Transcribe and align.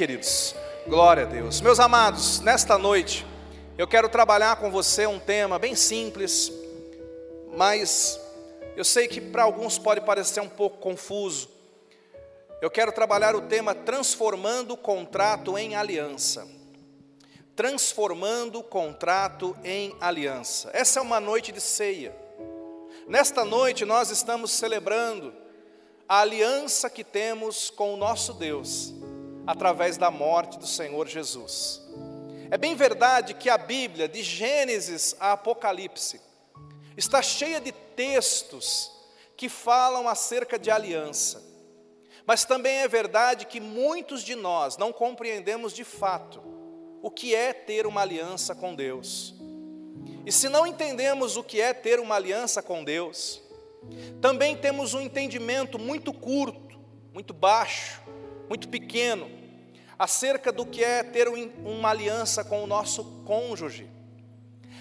Queridos, 0.00 0.54
glória 0.86 1.24
a 1.24 1.26
Deus. 1.26 1.60
Meus 1.60 1.80
amados, 1.80 2.38
nesta 2.38 2.78
noite 2.78 3.26
eu 3.76 3.84
quero 3.84 4.08
trabalhar 4.08 4.54
com 4.60 4.70
você 4.70 5.08
um 5.08 5.18
tema 5.18 5.58
bem 5.58 5.74
simples, 5.74 6.52
mas 7.56 8.16
eu 8.76 8.84
sei 8.84 9.08
que 9.08 9.20
para 9.20 9.42
alguns 9.42 9.76
pode 9.76 10.00
parecer 10.02 10.40
um 10.40 10.48
pouco 10.48 10.78
confuso. 10.78 11.50
Eu 12.62 12.70
quero 12.70 12.92
trabalhar 12.92 13.34
o 13.34 13.40
tema 13.40 13.74
transformando 13.74 14.74
o 14.74 14.76
contrato 14.76 15.58
em 15.58 15.74
aliança. 15.74 16.46
Transformando 17.56 18.60
o 18.60 18.62
contrato 18.62 19.56
em 19.64 19.96
aliança. 20.00 20.70
Essa 20.72 21.00
é 21.00 21.02
uma 21.02 21.18
noite 21.18 21.50
de 21.50 21.60
ceia. 21.60 22.14
Nesta 23.08 23.44
noite 23.44 23.84
nós 23.84 24.10
estamos 24.10 24.52
celebrando 24.52 25.34
a 26.08 26.20
aliança 26.20 26.88
que 26.88 27.02
temos 27.02 27.68
com 27.68 27.94
o 27.94 27.96
nosso 27.96 28.32
Deus 28.34 28.94
através 29.48 29.96
da 29.96 30.10
morte 30.10 30.58
do 30.58 30.66
Senhor 30.66 31.08
Jesus. 31.08 31.80
É 32.50 32.58
bem 32.58 32.74
verdade 32.74 33.32
que 33.32 33.48
a 33.48 33.56
Bíblia, 33.56 34.06
de 34.06 34.22
Gênesis 34.22 35.16
a 35.18 35.32
Apocalipse, 35.32 36.20
está 36.98 37.22
cheia 37.22 37.58
de 37.58 37.72
textos 37.72 38.92
que 39.38 39.48
falam 39.48 40.06
acerca 40.06 40.58
de 40.58 40.70
aliança. 40.70 41.42
Mas 42.26 42.44
também 42.44 42.80
é 42.80 42.88
verdade 42.88 43.46
que 43.46 43.58
muitos 43.58 44.22
de 44.22 44.34
nós 44.34 44.76
não 44.76 44.92
compreendemos 44.92 45.72
de 45.72 45.82
fato 45.82 46.42
o 47.00 47.10
que 47.10 47.34
é 47.34 47.54
ter 47.54 47.86
uma 47.86 48.02
aliança 48.02 48.54
com 48.54 48.74
Deus. 48.74 49.34
E 50.26 50.30
se 50.30 50.50
não 50.50 50.66
entendemos 50.66 51.38
o 51.38 51.42
que 51.42 51.58
é 51.58 51.72
ter 51.72 52.00
uma 52.00 52.16
aliança 52.16 52.62
com 52.62 52.84
Deus, 52.84 53.40
também 54.20 54.54
temos 54.58 54.92
um 54.92 55.00
entendimento 55.00 55.78
muito 55.78 56.12
curto, 56.12 56.78
muito 57.14 57.32
baixo, 57.32 58.02
muito 58.48 58.68
pequeno 58.68 59.30
acerca 59.98 60.52
do 60.52 60.64
que 60.64 60.82
é 60.82 61.02
ter 61.02 61.28
uma 61.28 61.90
aliança 61.90 62.44
com 62.44 62.62
o 62.62 62.66
nosso 62.66 63.04
cônjuge, 63.26 63.90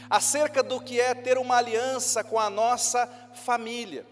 acerca 0.10 0.62
do 0.62 0.80
que 0.80 1.02
é 1.02 1.14
ter 1.14 1.38
uma 1.38 1.58
aliança 1.58 2.24
com 2.24 2.40
a 2.40 2.50
nossa 2.50 3.08
família. 3.34 4.06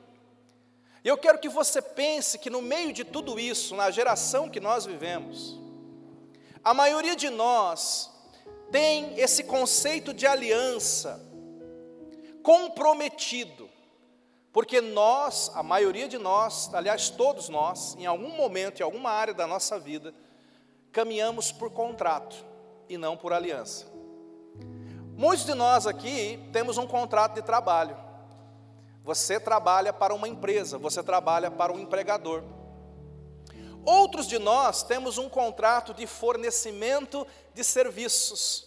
Eu 1.04 1.18
quero 1.18 1.38
que 1.38 1.48
você 1.48 1.82
pense 1.82 2.40
que 2.40 2.50
no 2.50 2.62
meio 2.62 2.92
de 2.92 3.04
tudo 3.04 3.40
isso, 3.40 3.76
na 3.76 3.92
geração 3.92 4.50
que 4.50 4.60
nós 4.60 4.86
vivemos, 4.86 5.60
a 6.64 6.74
maioria 6.74 7.16
de 7.16 7.30
nós 7.30 8.12
tem 8.72 9.20
esse 9.20 9.44
conceito 9.44 10.12
de 10.12 10.26
aliança 10.26 11.24
comprometido, 12.42 13.65
porque 14.56 14.80
nós, 14.80 15.52
a 15.54 15.62
maioria 15.62 16.08
de 16.08 16.18
nós, 16.18 16.74
aliás, 16.74 17.10
todos 17.10 17.50
nós, 17.50 17.94
em 18.00 18.06
algum 18.06 18.38
momento, 18.38 18.80
em 18.80 18.84
alguma 18.84 19.10
área 19.10 19.34
da 19.34 19.46
nossa 19.46 19.78
vida, 19.78 20.14
caminhamos 20.94 21.52
por 21.52 21.70
contrato 21.72 22.38
e 22.88 22.98
não 22.98 23.18
por 23.18 23.34
aliança. 23.34 23.86
Muitos 25.18 25.46
de 25.46 25.54
nós 25.54 25.86
aqui 25.86 26.40
temos 26.54 26.78
um 26.78 26.88
contrato 26.88 27.34
de 27.34 27.42
trabalho. 27.42 27.98
Você 29.04 29.42
trabalha 29.42 29.92
para 29.92 30.16
uma 30.16 30.26
empresa, 30.26 30.78
você 30.78 31.04
trabalha 31.04 31.52
para 31.52 31.74
um 31.74 31.80
empregador. 31.80 32.42
Outros 33.84 34.26
de 34.26 34.40
nós 34.40 34.84
temos 34.84 35.18
um 35.18 35.28
contrato 35.28 35.94
de 35.94 36.08
fornecimento 36.08 37.28
de 37.54 37.62
serviços. 37.62 38.66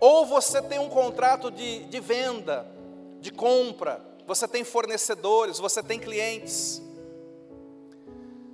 Ou 0.00 0.24
você 0.24 0.62
tem 0.62 0.78
um 0.78 0.88
contrato 0.88 1.50
de, 1.50 1.84
de 1.84 2.00
venda, 2.00 2.66
de 3.20 3.30
compra, 3.30 4.08
você 4.28 4.46
tem 4.46 4.62
fornecedores, 4.62 5.58
você 5.58 5.82
tem 5.82 5.98
clientes. 5.98 6.82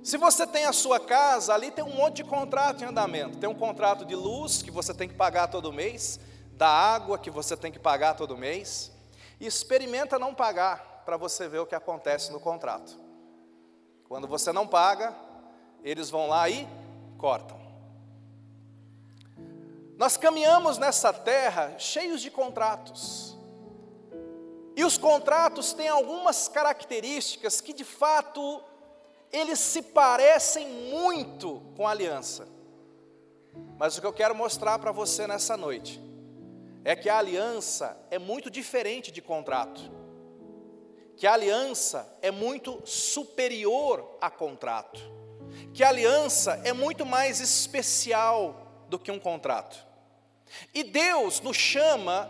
Se 0.01 0.17
você 0.17 0.47
tem 0.47 0.63
a 0.63 0.71
sua 0.71 1.01
casa, 1.01 1.53
ali 1.53 1.69
tem 1.69 1.83
um 1.83 1.93
monte 1.93 2.17
de 2.17 2.23
contrato 2.23 2.81
em 2.81 2.87
andamento. 2.87 3.37
Tem 3.39 3.49
um 3.49 3.53
contrato 3.53 4.05
de 4.05 4.15
luz 4.15 4.61
que 4.61 4.71
você 4.71 4.93
tem 4.93 5.09
que 5.09 5.15
pagar 5.15 5.49
todo 5.49 5.73
mês, 5.73 6.17
da 6.53 6.69
água 6.69 7.19
que 7.19 7.29
você 7.29 7.57
tem 7.57 7.73
que 7.73 7.77
pagar 7.77 8.13
todo 8.13 8.37
mês. 8.37 8.89
E 9.37 9.45
experimenta 9.45 10.17
não 10.17 10.33
pagar 10.33 11.03
para 11.05 11.17
você 11.17 11.45
ver 11.49 11.59
o 11.59 11.65
que 11.65 11.75
acontece 11.75 12.31
no 12.31 12.39
contrato. 12.39 12.97
Quando 14.07 14.29
você 14.29 14.53
não 14.53 14.65
paga, 14.65 15.13
eles 15.83 16.09
vão 16.09 16.27
lá 16.27 16.49
e 16.49 16.65
cortam. 17.17 17.59
Nós 19.97 20.15
caminhamos 20.15 20.77
nessa 20.77 21.11
terra 21.11 21.77
cheios 21.77 22.21
de 22.21 22.31
contratos. 22.31 23.34
E 24.75 24.83
os 24.83 24.97
contratos 24.97 25.73
têm 25.73 25.87
algumas 25.87 26.47
características 26.47 27.61
que 27.61 27.73
de 27.73 27.85
fato 27.85 28.61
eles 29.31 29.59
se 29.59 29.81
parecem 29.81 30.67
muito 30.67 31.61
com 31.75 31.87
a 31.87 31.91
aliança. 31.91 32.47
Mas 33.77 33.97
o 33.97 34.01
que 34.01 34.07
eu 34.07 34.13
quero 34.13 34.35
mostrar 34.35 34.79
para 34.79 34.91
você 34.91 35.27
nessa 35.27 35.55
noite 35.55 36.01
é 36.83 36.95
que 36.95 37.09
a 37.09 37.17
aliança 37.17 37.97
é 38.11 38.19
muito 38.19 38.49
diferente 38.49 39.11
de 39.11 39.21
contrato. 39.21 39.81
Que 41.17 41.25
a 41.25 41.33
aliança 41.33 42.17
é 42.21 42.29
muito 42.29 42.81
superior 42.85 44.17
a 44.19 44.29
contrato. 44.29 44.99
Que 45.73 45.83
a 45.83 45.89
aliança 45.89 46.61
é 46.63 46.73
muito 46.73 47.05
mais 47.05 47.39
especial 47.39 48.85
do 48.89 48.99
que 48.99 49.11
um 49.11 49.19
contrato. 49.19 49.85
E 50.73 50.83
Deus 50.83 51.39
nos 51.41 51.57
chama 51.57 52.29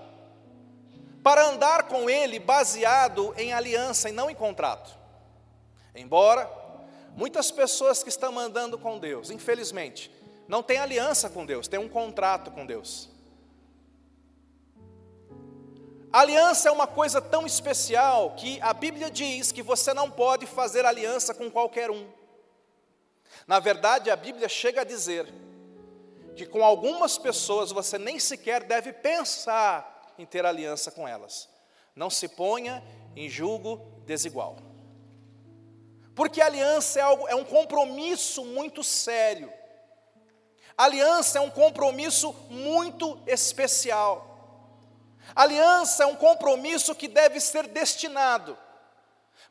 para 1.25 1.45
andar 1.45 1.89
com 1.89 2.09
Ele 2.09 2.39
baseado 2.39 3.33
em 3.35 3.51
aliança 3.51 4.07
e 4.07 4.13
não 4.13 4.29
em 4.29 4.35
contrato. 4.35 4.95
Embora 5.93 6.63
Muitas 7.15 7.49
pessoas 7.49 8.03
que 8.03 8.09
estão 8.09 8.37
andando 8.37 8.77
com 8.77 8.99
Deus, 8.99 9.31
infelizmente, 9.31 10.11
não 10.49 10.61
têm 10.61 10.79
aliança 10.79 11.29
com 11.29 11.45
Deus, 11.45 11.65
têm 11.65 11.79
um 11.79 11.87
contrato 11.87 12.51
com 12.51 12.65
Deus. 12.65 13.09
Aliança 16.11 16.67
é 16.67 16.71
uma 16.71 16.85
coisa 16.85 17.21
tão 17.21 17.45
especial 17.45 18.35
que 18.35 18.59
a 18.61 18.73
Bíblia 18.73 19.09
diz 19.09 19.53
que 19.53 19.63
você 19.63 19.93
não 19.93 20.11
pode 20.11 20.45
fazer 20.45 20.85
aliança 20.85 21.33
com 21.33 21.49
qualquer 21.49 21.89
um. 21.89 22.05
Na 23.47 23.59
verdade, 23.61 24.11
a 24.11 24.15
Bíblia 24.17 24.49
chega 24.49 24.81
a 24.81 24.85
dizer 24.85 25.33
que 26.35 26.45
com 26.45 26.65
algumas 26.65 27.17
pessoas 27.17 27.71
você 27.71 27.97
nem 27.97 28.19
sequer 28.19 28.63
deve 28.63 28.91
pensar 28.91 29.94
em 30.17 30.25
ter 30.25 30.45
aliança 30.45 30.91
com 30.91 31.07
elas. 31.07 31.49
Não 31.95 32.09
se 32.09 32.27
ponha 32.27 32.83
em 33.15 33.29
julgo 33.29 33.77
desigual. 34.05 34.57
Porque 36.15 36.41
aliança 36.41 36.99
é, 36.99 37.01
algo, 37.01 37.27
é 37.27 37.35
um 37.35 37.43
compromisso 37.43 38.45
muito 38.45 38.83
sério. 38.83 39.51
Aliança 40.77 41.37
é 41.37 41.41
um 41.41 41.49
compromisso 41.49 42.33
muito 42.49 43.21
especial. 43.27 44.31
Aliança 45.35 46.03
é 46.03 46.05
um 46.05 46.15
compromisso 46.15 46.93
que 46.93 47.07
deve 47.07 47.39
ser 47.39 47.67
destinado 47.67 48.57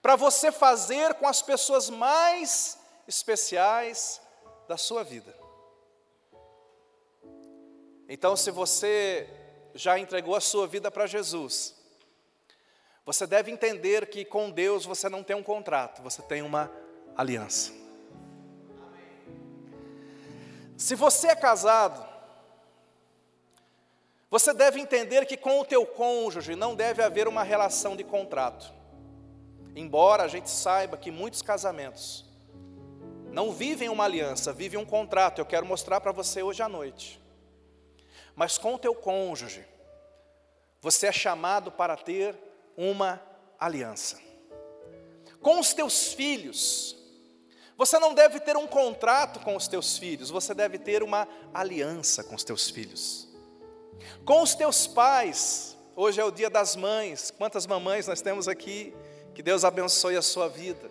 para 0.00 0.16
você 0.16 0.52
fazer 0.52 1.14
com 1.14 1.26
as 1.26 1.40
pessoas 1.40 1.88
mais 1.88 2.78
especiais 3.08 4.20
da 4.68 4.76
sua 4.76 5.02
vida. 5.02 5.34
Então, 8.08 8.36
se 8.36 8.50
você 8.50 9.28
já 9.74 9.98
entregou 9.98 10.36
a 10.36 10.40
sua 10.40 10.66
vida 10.66 10.90
para 10.90 11.06
Jesus, 11.06 11.74
você 13.04 13.26
deve 13.26 13.50
entender 13.50 14.06
que 14.06 14.24
com 14.24 14.50
Deus 14.50 14.86
você 14.86 15.08
não 15.08 15.22
tem 15.22 15.36
um 15.36 15.42
contrato, 15.42 16.02
você 16.02 16.22
tem 16.22 16.42
uma 16.42 16.70
aliança. 17.16 17.72
Se 20.76 20.94
você 20.94 21.28
é 21.28 21.36
casado, 21.36 22.04
você 24.30 24.52
deve 24.52 24.80
entender 24.80 25.26
que 25.26 25.36
com 25.36 25.60
o 25.60 25.64
teu 25.64 25.86
cônjuge 25.86 26.56
não 26.56 26.74
deve 26.74 27.02
haver 27.02 27.28
uma 27.28 27.42
relação 27.42 27.94
de 27.94 28.02
contrato. 28.02 28.72
Embora 29.76 30.24
a 30.24 30.28
gente 30.28 30.50
saiba 30.50 30.96
que 30.96 31.10
muitos 31.10 31.42
casamentos 31.42 32.24
não 33.30 33.52
vivem 33.52 33.88
uma 33.88 34.04
aliança, 34.04 34.52
vivem 34.52 34.78
um 34.78 34.84
contrato. 34.84 35.40
Eu 35.40 35.46
quero 35.46 35.66
mostrar 35.66 36.00
para 36.00 36.12
você 36.12 36.42
hoje 36.42 36.62
à 36.62 36.68
noite. 36.68 37.20
Mas 38.34 38.58
com 38.58 38.74
o 38.74 38.78
teu 38.78 38.94
cônjuge, 38.94 39.64
você 40.80 41.06
é 41.06 41.12
chamado 41.12 41.70
para 41.70 41.96
ter 41.96 42.36
uma 42.76 43.20
aliança. 43.58 44.18
Com 45.40 45.60
os 45.60 45.72
teus 45.72 46.12
filhos, 46.12 46.96
você 47.76 47.98
não 47.98 48.14
deve 48.14 48.40
ter 48.40 48.56
um 48.56 48.66
contrato 48.66 49.40
com 49.40 49.56
os 49.56 49.68
teus 49.68 49.98
filhos, 49.98 50.30
você 50.30 50.54
deve 50.54 50.78
ter 50.78 51.02
uma 51.02 51.28
aliança 51.52 52.22
com 52.22 52.34
os 52.34 52.44
teus 52.44 52.70
filhos. 52.70 53.28
Com 54.24 54.42
os 54.42 54.54
teus 54.54 54.86
pais, 54.86 55.76
hoje 55.96 56.20
é 56.20 56.24
o 56.24 56.30
dia 56.30 56.50
das 56.50 56.76
mães, 56.76 57.30
quantas 57.30 57.66
mamães 57.66 58.06
nós 58.06 58.20
temos 58.20 58.48
aqui, 58.48 58.94
que 59.34 59.42
Deus 59.42 59.64
abençoe 59.64 60.16
a 60.16 60.22
sua 60.22 60.48
vida. 60.48 60.90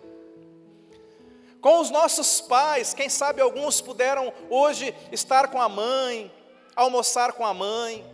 Com 1.60 1.80
os 1.80 1.90
nossos 1.90 2.42
pais, 2.42 2.92
quem 2.92 3.08
sabe 3.08 3.40
alguns 3.40 3.80
puderam 3.80 4.32
hoje 4.50 4.94
estar 5.10 5.48
com 5.48 5.60
a 5.60 5.68
mãe, 5.68 6.30
almoçar 6.74 7.32
com 7.32 7.44
a 7.44 7.54
mãe, 7.54 8.04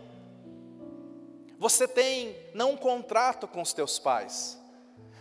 você 1.57 1.87
tem 1.87 2.35
não 2.53 2.71
um 2.71 2.77
contrato 2.77 3.47
com 3.47 3.61
os 3.61 3.73
teus 3.73 3.99
pais, 3.99 4.59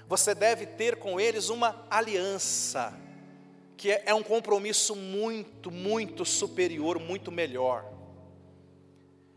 você 0.09 0.35
deve 0.35 0.67
ter 0.67 0.97
com 0.97 1.21
eles 1.21 1.51
uma 1.51 1.87
aliança, 1.91 2.93
que 3.77 3.91
é, 3.91 4.03
é 4.07 4.15
um 4.15 4.23
compromisso 4.23 4.97
muito, 4.97 5.71
muito 5.71 6.25
superior, 6.25 6.99
muito 6.99 7.31
melhor. 7.31 7.85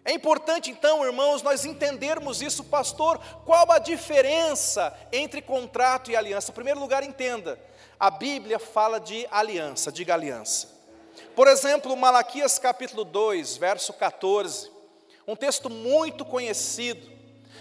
É 0.05 0.11
importante 0.11 0.69
então, 0.69 1.05
irmãos, 1.05 1.41
nós 1.41 1.63
entendermos 1.63 2.41
isso, 2.41 2.63
pastor. 2.65 3.19
Qual 3.45 3.71
a 3.71 3.79
diferença 3.79 4.94
entre 5.13 5.41
contrato 5.41 6.11
e 6.11 6.15
aliança? 6.15 6.51
Em 6.51 6.55
primeiro 6.55 6.79
lugar, 6.79 7.03
entenda: 7.03 7.57
a 7.97 8.11
Bíblia 8.11 8.59
fala 8.59 9.00
de 9.00 9.25
aliança, 9.31 9.91
diga 9.91 10.13
aliança. 10.13 10.72
Por 11.35 11.47
exemplo, 11.47 11.95
Malaquias 11.97 12.59
capítulo 12.59 13.03
2, 13.03 13.57
verso 13.57 13.91
14, 13.94 14.71
um 15.27 15.35
texto 15.35 15.68
muito 15.68 16.24
conhecido, 16.24 17.12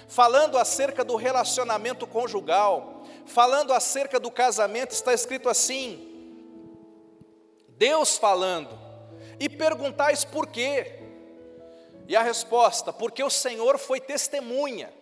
falando 0.06 0.58
acerca 0.58 1.02
do 1.02 1.16
relacionamento 1.16 2.06
conjugal, 2.06 3.02
falando 3.24 3.72
acerca 3.72 4.20
do 4.20 4.30
casamento, 4.30 4.90
está 4.90 5.14
escrito 5.14 5.48
assim: 5.48 6.36
Deus 7.70 8.18
falando, 8.18 8.78
e 9.40 9.48
perguntais 9.48 10.22
por 10.22 10.48
quê? 10.48 10.98
E 12.06 12.14
a 12.14 12.22
resposta: 12.22 12.92
porque 12.92 13.24
o 13.24 13.30
Senhor 13.30 13.78
foi 13.78 14.00
testemunha 14.00 14.92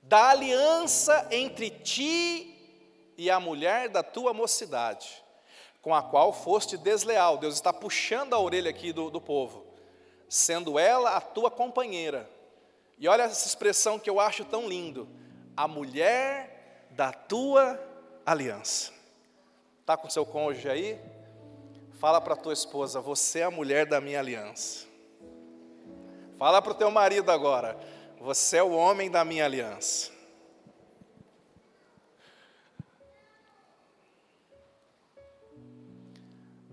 da 0.00 0.28
aliança 0.28 1.26
entre 1.32 1.70
ti 1.70 3.12
e 3.16 3.28
a 3.28 3.40
mulher 3.40 3.88
da 3.88 4.02
tua 4.04 4.32
mocidade, 4.32 5.23
com 5.84 5.94
a 5.94 6.02
qual 6.02 6.32
foste 6.32 6.78
desleal. 6.78 7.36
Deus 7.36 7.54
está 7.54 7.70
puxando 7.70 8.32
a 8.32 8.40
orelha 8.40 8.70
aqui 8.70 8.90
do, 8.90 9.10
do 9.10 9.20
povo, 9.20 9.66
sendo 10.30 10.78
ela 10.78 11.10
a 11.10 11.20
tua 11.20 11.50
companheira. 11.50 12.28
E 12.98 13.06
olha 13.06 13.24
essa 13.24 13.46
expressão 13.46 13.98
que 13.98 14.08
eu 14.08 14.18
acho 14.18 14.46
tão 14.46 14.66
lindo: 14.66 15.06
a 15.54 15.68
mulher 15.68 16.88
da 16.90 17.12
tua 17.12 17.78
aliança. 18.24 18.92
Está 19.82 19.94
com 19.94 20.08
seu 20.08 20.24
cônjuge 20.24 20.70
aí? 20.70 20.98
Fala 22.00 22.18
para 22.18 22.34
tua 22.34 22.54
esposa, 22.54 22.98
você 22.98 23.40
é 23.40 23.44
a 23.44 23.50
mulher 23.50 23.84
da 23.84 24.00
minha 24.00 24.18
aliança. 24.18 24.86
Fala 26.38 26.62
para 26.62 26.72
o 26.72 26.74
teu 26.74 26.90
marido 26.90 27.30
agora, 27.30 27.78
você 28.18 28.56
é 28.56 28.62
o 28.62 28.72
homem 28.72 29.10
da 29.10 29.22
minha 29.22 29.44
aliança. 29.44 30.13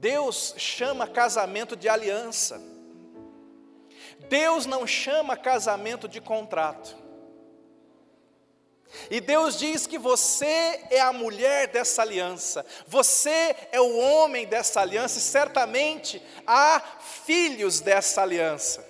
Deus 0.01 0.55
chama 0.57 1.05
casamento 1.05 1.75
de 1.75 1.87
aliança. 1.87 2.59
Deus 4.27 4.65
não 4.65 4.87
chama 4.87 5.37
casamento 5.37 6.07
de 6.07 6.19
contrato. 6.19 6.97
E 9.11 9.21
Deus 9.21 9.59
diz 9.59 9.85
que 9.85 9.99
você 9.99 10.83
é 10.89 10.99
a 10.99 11.13
mulher 11.13 11.67
dessa 11.67 12.01
aliança, 12.01 12.65
você 12.87 13.55
é 13.71 13.79
o 13.79 13.95
homem 13.95 14.45
dessa 14.47 14.81
aliança, 14.81 15.19
e 15.19 15.21
certamente 15.21 16.21
há 16.47 16.81
filhos 16.99 17.79
dessa 17.79 18.23
aliança. 18.23 18.83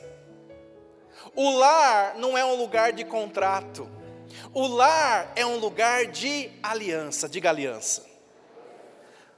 O 1.36 1.52
lar 1.52 2.16
não 2.16 2.38
é 2.38 2.44
um 2.46 2.56
lugar 2.56 2.94
de 2.94 3.04
contrato, 3.04 3.88
o 4.54 4.66
lar 4.66 5.34
é 5.36 5.46
um 5.46 5.58
lugar 5.58 6.06
de 6.06 6.50
aliança, 6.64 7.28
diga 7.28 7.50
aliança. 7.50 8.11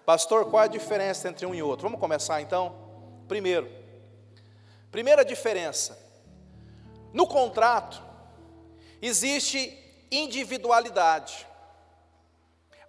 Pastor, 0.06 0.50
qual 0.50 0.64
a 0.64 0.68
diferença 0.68 1.30
entre 1.30 1.46
um 1.46 1.56
e 1.56 1.64
outro? 1.64 1.88
Vamos 1.88 2.00
começar 2.00 2.42
então? 2.42 2.76
Primeiro, 3.28 3.72
primeira 4.92 5.24
diferença: 5.24 5.98
no 7.14 7.26
contrato 7.26 8.04
existe 9.02 9.78
individualidade, 10.12 11.48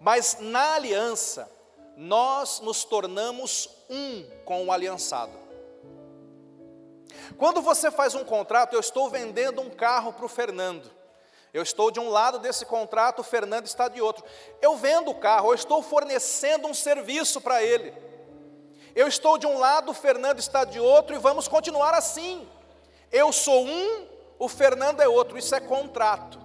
mas 0.01 0.39
na 0.41 0.75
aliança 0.75 1.51
nós 1.97 2.61
nos 2.61 2.85
tornamos 2.85 3.69
um 3.89 4.25
com 4.45 4.67
o 4.67 4.73
aliançado. 4.73 5.45
Quando 7.39 7.63
você 7.63 7.91
faz 7.91 8.15
um 8.15 8.25
contrato, 8.25 8.75
eu 8.75 8.81
estou 8.81 9.09
vendendo 9.09 9.61
um 9.61 9.71
carro 9.71 10.13
para 10.13 10.27
o 10.27 10.29
Fernando. 10.29 10.91
Eu 11.55 11.63
estou 11.63 11.89
de 11.89 12.01
um 12.01 12.09
lado 12.09 12.41
desse 12.41 12.67
contrato, 12.67 13.21
o 13.21 13.23
Fernando 13.23 13.65
está 13.65 13.87
de 13.87 14.03
outro. 14.03 14.25
Eu 14.61 14.77
vendo 14.77 15.13
o 15.13 15.15
carro, 15.15 15.51
eu 15.51 15.55
estou 15.55 15.81
fornecendo 15.85 16.67
um 16.67 16.75
serviço 16.75 17.41
para 17.41 17.63
ele. 17.63 17.95
Eu 18.93 19.07
estou 19.07 19.39
de 19.39 19.47
um 19.47 19.57
lado, 19.57 19.93
o 19.93 19.95
Fernando 19.95 20.41
está 20.41 20.65
de 20.65 20.81
outro 20.81 21.15
e 21.15 21.19
vamos 21.19 21.47
continuar 21.47 21.95
assim. 21.95 22.49
Eu 23.13 23.33
sou 23.33 23.65
um, 23.65 24.05
o 24.37 24.49
Fernando 24.49 25.01
é 25.01 25.07
outro. 25.07 25.39
Isso 25.39 25.55
é 25.55 25.61
contrato. 25.61 26.41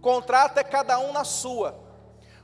Contrato 0.00 0.56
é 0.56 0.64
cada 0.64 0.98
um 0.98 1.12
na 1.12 1.24
sua. 1.24 1.78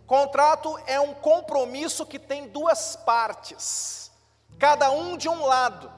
Contrato 0.06 0.78
é 0.86 1.00
um 1.00 1.14
compromisso 1.14 2.04
que 2.04 2.18
tem 2.18 2.48
duas 2.48 2.96
partes, 2.96 4.10
cada 4.58 4.90
um 4.90 5.16
de 5.16 5.28
um 5.28 5.42
lado, 5.42 5.90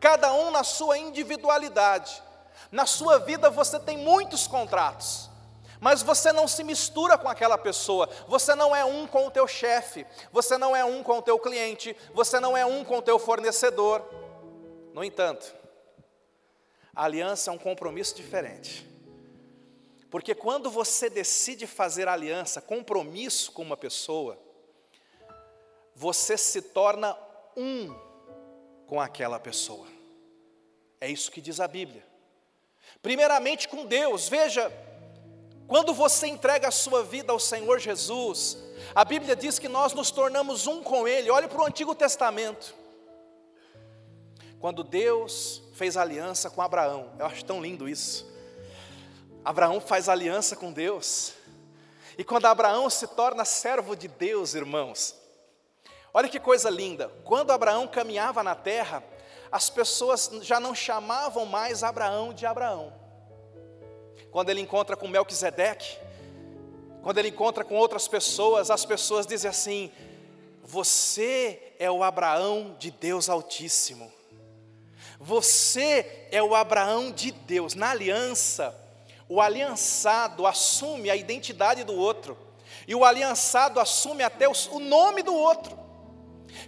cada 0.00 0.32
um 0.32 0.50
na 0.50 0.64
sua 0.64 0.96
individualidade. 0.96 2.22
Na 2.72 2.86
sua 2.86 3.18
vida 3.18 3.50
você 3.50 3.78
tem 3.78 3.98
muitos 3.98 4.46
contratos 4.46 5.33
mas 5.84 6.00
você 6.00 6.32
não 6.32 6.48
se 6.48 6.64
mistura 6.64 7.18
com 7.18 7.28
aquela 7.28 7.58
pessoa, 7.58 8.08
você 8.26 8.54
não 8.54 8.74
é 8.74 8.82
um 8.86 9.06
com 9.06 9.26
o 9.26 9.30
teu 9.30 9.46
chefe, 9.46 10.06
você 10.32 10.56
não 10.56 10.74
é 10.74 10.82
um 10.82 11.02
com 11.02 11.18
o 11.18 11.22
teu 11.22 11.38
cliente, 11.38 11.94
você 12.14 12.40
não 12.40 12.56
é 12.56 12.64
um 12.64 12.82
com 12.82 12.96
o 12.96 13.02
teu 13.02 13.18
fornecedor. 13.18 14.02
No 14.94 15.04
entanto, 15.04 15.54
a 16.94 17.04
aliança 17.04 17.50
é 17.50 17.52
um 17.52 17.58
compromisso 17.58 18.14
diferente. 18.14 18.88
Porque 20.10 20.34
quando 20.34 20.70
você 20.70 21.10
decide 21.10 21.66
fazer 21.66 22.08
aliança, 22.08 22.62
compromisso 22.62 23.52
com 23.52 23.60
uma 23.60 23.76
pessoa, 23.76 24.38
você 25.94 26.38
se 26.38 26.62
torna 26.62 27.14
um 27.54 27.94
com 28.86 29.02
aquela 29.02 29.38
pessoa. 29.38 29.86
É 30.98 31.10
isso 31.10 31.30
que 31.30 31.42
diz 31.42 31.60
a 31.60 31.68
Bíblia. 31.68 32.06
Primeiramente 33.02 33.68
com 33.68 33.84
Deus, 33.84 34.30
veja, 34.30 34.72
quando 35.66 35.94
você 35.94 36.26
entrega 36.26 36.68
a 36.68 36.72
sua 36.72 37.02
vida 37.02 37.32
ao 37.32 37.40
Senhor 37.40 37.78
Jesus, 37.78 38.58
a 38.94 39.04
Bíblia 39.04 39.34
diz 39.34 39.58
que 39.58 39.68
nós 39.68 39.94
nos 39.94 40.10
tornamos 40.10 40.66
um 40.66 40.82
com 40.82 41.08
Ele. 41.08 41.30
Olhe 41.30 41.48
para 41.48 41.62
o 41.62 41.64
Antigo 41.64 41.94
Testamento. 41.94 42.74
Quando 44.60 44.84
Deus 44.84 45.62
fez 45.74 45.96
aliança 45.96 46.50
com 46.50 46.60
Abraão, 46.60 47.10
eu 47.18 47.26
acho 47.26 47.44
tão 47.44 47.62
lindo 47.62 47.88
isso. 47.88 48.26
Abraão 49.44 49.80
faz 49.80 50.08
aliança 50.08 50.54
com 50.54 50.72
Deus. 50.72 51.32
E 52.16 52.24
quando 52.24 52.46
Abraão 52.46 52.88
se 52.90 53.06
torna 53.08 53.44
servo 53.44 53.96
de 53.96 54.06
Deus, 54.06 54.54
irmãos, 54.54 55.16
olha 56.12 56.28
que 56.28 56.38
coisa 56.38 56.68
linda. 56.68 57.10
Quando 57.24 57.50
Abraão 57.50 57.88
caminhava 57.88 58.42
na 58.42 58.54
terra, 58.54 59.02
as 59.50 59.70
pessoas 59.70 60.30
já 60.42 60.60
não 60.60 60.74
chamavam 60.74 61.46
mais 61.46 61.82
Abraão 61.82 62.34
de 62.34 62.44
Abraão 62.44 63.03
quando 64.34 64.50
ele 64.50 64.60
encontra 64.60 64.96
com 64.96 65.06
Melquisedeque, 65.06 65.96
quando 67.04 67.18
ele 67.18 67.28
encontra 67.28 67.62
com 67.62 67.76
outras 67.76 68.08
pessoas, 68.08 68.68
as 68.68 68.84
pessoas 68.84 69.28
dizem 69.28 69.48
assim: 69.48 69.92
Você 70.60 71.72
é 71.78 71.88
o 71.88 72.02
Abraão 72.02 72.74
de 72.76 72.90
Deus 72.90 73.28
Altíssimo. 73.28 74.12
Você 75.20 76.26
é 76.32 76.42
o 76.42 76.52
Abraão 76.52 77.12
de 77.12 77.30
Deus. 77.30 77.74
Na 77.76 77.92
aliança, 77.92 78.76
o 79.28 79.40
aliançado 79.40 80.48
assume 80.48 81.10
a 81.10 81.14
identidade 81.14 81.84
do 81.84 81.94
outro, 81.94 82.36
e 82.88 82.94
o 82.96 83.04
aliançado 83.04 83.78
assume 83.78 84.24
até 84.24 84.48
o 84.48 84.80
nome 84.80 85.22
do 85.22 85.32
outro. 85.32 85.78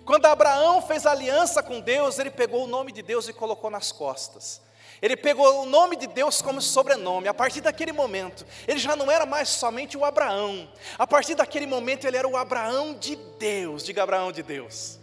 Quando 0.05 0.27
Abraão 0.27 0.81
fez 0.81 1.05
aliança 1.05 1.65
com 1.65 1.81
Deus, 1.81 2.21
ele 2.21 2.31
pegou 2.31 2.63
o 2.63 2.69
nome 2.69 2.93
de 2.93 3.03
Deus 3.03 3.27
e 3.27 3.33
colocou 3.33 3.71
nas 3.71 3.91
costas. 3.91 4.65
Ele 5.01 5.17
pegou 5.17 5.63
o 5.63 5.67
nome 5.67 5.97
de 5.97 6.07
Deus 6.07 6.41
como 6.41 6.61
sobrenome. 6.61 7.29
A 7.29 7.35
partir 7.35 7.61
daquele 7.61 7.93
momento, 7.93 8.47
ele 8.67 8.79
já 8.79 8.97
não 8.97 9.11
era 9.11 9.27
mais 9.27 9.49
somente 9.49 9.97
o 9.97 10.05
Abraão. 10.05 10.69
A 10.99 11.07
partir 11.07 11.35
daquele 11.35 11.67
momento, 11.67 12.07
ele 12.07 12.17
era 12.17 12.27
o 12.27 12.37
Abraão 12.37 12.95
de 12.95 13.17
Deus. 13.39 13.85
Diga 13.85 14.03
Abraão 14.03 14.33
de 14.33 14.43
Deus. 14.43 14.99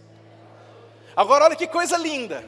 Agora, 1.15 1.45
olha 1.45 1.55
que 1.55 1.67
coisa 1.67 1.97
linda. 1.97 2.43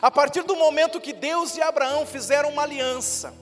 A 0.00 0.10
partir 0.10 0.42
do 0.42 0.56
momento 0.56 1.00
que 1.00 1.12
Deus 1.12 1.56
e 1.56 1.62
Abraão 1.62 2.06
fizeram 2.06 2.50
uma 2.50 2.62
aliança, 2.62 3.34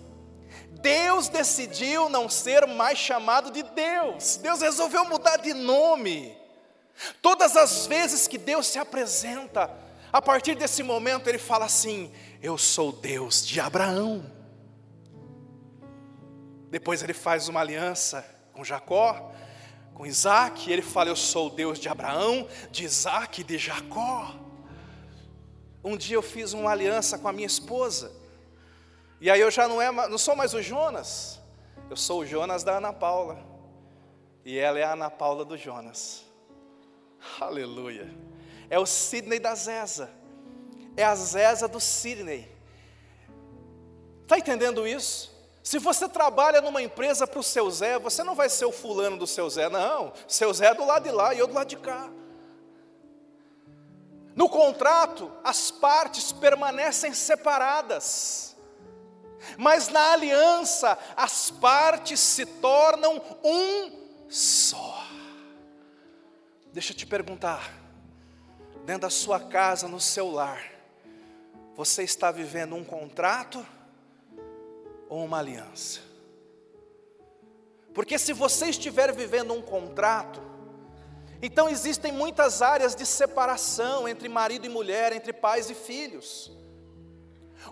Deus 0.71 1.29
decidiu 1.29 2.09
não 2.09 2.29
ser 2.29 2.67
mais 2.67 2.99
chamado 2.99 3.51
de 3.51 3.63
Deus. 3.63 4.37
Deus 4.37 4.61
resolveu 4.61 5.05
mudar 5.05 5.37
de 5.37 5.55
nome. 5.55 6.37
Todas 7.21 7.57
as 7.57 7.87
vezes 7.87 8.27
que 8.27 8.37
Deus 8.37 8.67
se 8.67 8.79
apresenta, 8.79 9.71
a 10.13 10.21
partir 10.21 10.55
desse 10.55 10.83
momento 10.83 11.29
ele 11.29 11.39
fala 11.39 11.65
assim: 11.65 12.13
eu 12.43 12.59
sou 12.59 12.93
Deus 12.93 13.47
de 13.47 13.59
Abraão. 13.61 14.31
Depois 16.71 17.03
ele 17.03 17.15
faz 17.15 17.49
uma 17.49 17.61
aliança 17.61 18.25
com 18.53 18.65
Jacó, 18.65 19.33
com 19.95 20.05
Isaac, 20.05 20.69
e 20.69 20.73
ele 20.73 20.83
fala: 20.83 21.09
Eu 21.09 21.17
sou 21.17 21.49
Deus 21.49 21.79
de 21.79 21.89
Abraão, 21.89 22.47
de 22.71 22.85
Isaac 22.85 23.41
e 23.41 23.45
de 23.45 23.57
Jacó. 23.57 24.35
Um 25.85 25.97
dia 25.97 26.17
eu 26.17 26.23
fiz 26.23 26.53
uma 26.53 26.71
aliança 26.71 27.19
com 27.19 27.29
a 27.29 27.33
minha 27.33 27.47
esposa, 27.47 28.13
e 29.21 29.31
aí 29.31 29.41
eu 29.41 29.51
já 29.51 29.67
não, 29.67 29.83
é, 29.83 29.91
não 29.91 30.19
sou 30.19 30.37
mais 30.37 30.55
o 30.55 30.63
Jonas, 30.63 31.41
eu 31.91 31.97
sou 31.97 32.21
o 32.21 32.27
Jonas 32.27 32.63
da 32.63 32.77
Ana 32.77 32.93
Paula, 32.93 33.45
e 34.45 34.59
ela 34.59 34.79
é 34.79 34.85
a 34.85 34.93
Ana 34.93 35.11
Paula 35.11 35.45
do 35.45 35.57
Jonas. 35.57 36.25
Aleluia. 37.41 38.32
É 38.73 38.79
o 38.79 38.87
Sidney 38.87 39.39
da 39.39 39.55
Zeza, 39.55 40.09
é 40.97 41.05
a 41.05 41.15
Zeza 41.15 41.69
do 41.69 41.79
Sidney. 41.79 42.51
Está 44.23 44.39
entendendo 44.39 44.89
isso? 44.89 45.31
Se 45.63 45.79
você 45.79 46.09
trabalha 46.09 46.63
numa 46.63 46.81
empresa 46.81 47.27
para 47.27 47.39
o 47.39 47.43
seu 47.43 47.71
Zé, 47.71 47.99
você 47.99 48.25
não 48.25 48.35
vai 48.35 48.49
ser 48.49 48.65
o 48.65 48.73
fulano 48.73 49.19
do 49.19 49.27
seu 49.27 49.49
Zé, 49.51 49.69
não. 49.69 50.15
Seu 50.27 50.51
Zé 50.55 50.69
é 50.69 50.75
do 50.75 50.87
lado 50.87 51.03
de 51.03 51.11
lá 51.11 51.35
e 51.35 51.39
eu 51.39 51.47
do 51.47 51.53
lado 51.53 51.69
de 51.69 51.77
cá. 51.77 52.09
No 54.35 54.49
contrato, 54.49 55.31
as 55.45 55.71
partes 55.71 56.33
permanecem 56.33 57.13
separadas, 57.13 58.57
mas 59.59 59.89
na 59.89 60.13
aliança, 60.13 60.99
as 61.15 61.51
partes 61.51 62.19
se 62.19 62.47
tornam 62.47 63.21
um 63.45 63.93
só. 64.31 65.05
Deixa 66.73 66.95
eu 66.95 66.97
te 66.97 67.05
perguntar, 67.05 67.82
dentro 68.85 69.03
da 69.03 69.11
sua 69.11 69.41
casa, 69.41 69.89
no 69.89 70.01
seu 70.01 70.31
lar, 70.31 70.63
você 71.75 72.03
está 72.03 72.31
vivendo 72.31 72.75
um 72.75 72.85
contrato 72.85 73.65
ou 75.09 75.25
uma 75.25 75.39
aliança? 75.39 76.01
Porque 77.95 78.19
se 78.19 78.33
você 78.33 78.67
estiver 78.67 79.13
vivendo 79.13 79.53
um 79.53 79.63
contrato, 79.63 80.41
então 81.41 81.69
existem 81.69 82.13
muitas 82.13 82.63
áreas 82.63 82.95
de 82.95 83.05
separação 83.05 84.09
entre 84.09 84.29
marido 84.29 84.65
e 84.65 84.69
mulher, 84.69 85.13
entre 85.13 85.33
pais 85.33 85.69
e 85.69 85.75
filhos. 85.75 86.51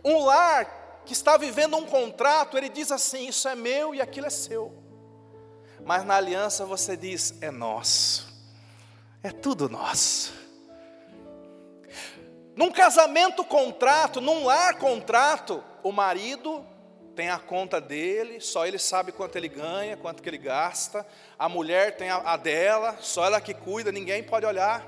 Um 0.04 0.24
lar 0.24 1.02
que 1.06 1.12
está 1.12 1.36
vivendo 1.36 1.76
um 1.76 1.86
contrato, 1.86 2.58
ele 2.58 2.68
diz 2.68 2.92
assim: 2.92 3.28
Isso 3.28 3.48
é 3.48 3.54
meu 3.54 3.94
e 3.94 4.00
aquilo 4.00 4.26
é 4.26 4.30
seu. 4.30 4.74
Mas 5.84 6.04
na 6.04 6.16
aliança 6.16 6.66
você 6.66 6.96
diz: 6.96 7.34
É 7.40 7.50
nosso, 7.50 8.28
é 9.22 9.30
tudo 9.30 9.68
nosso. 9.68 10.32
Num 12.56 12.70
casamento 12.70 13.44
contrato, 13.44 14.20
num 14.20 14.44
lar 14.44 14.78
contrato, 14.78 15.62
o 15.82 15.92
marido 15.92 16.64
tem 17.14 17.28
a 17.28 17.38
conta 17.38 17.80
dele, 17.80 18.40
só 18.40 18.66
ele 18.66 18.78
sabe 18.78 19.12
quanto 19.12 19.36
ele 19.36 19.48
ganha, 19.48 19.96
quanto 19.96 20.22
que 20.22 20.28
ele 20.28 20.38
gasta. 20.38 21.06
A 21.38 21.48
mulher 21.48 21.96
tem 21.96 22.10
a, 22.10 22.16
a 22.16 22.36
dela, 22.36 22.96
só 23.00 23.24
ela 23.24 23.40
que 23.40 23.54
cuida, 23.54 23.92
ninguém 23.92 24.22
pode 24.22 24.46
olhar. 24.46 24.86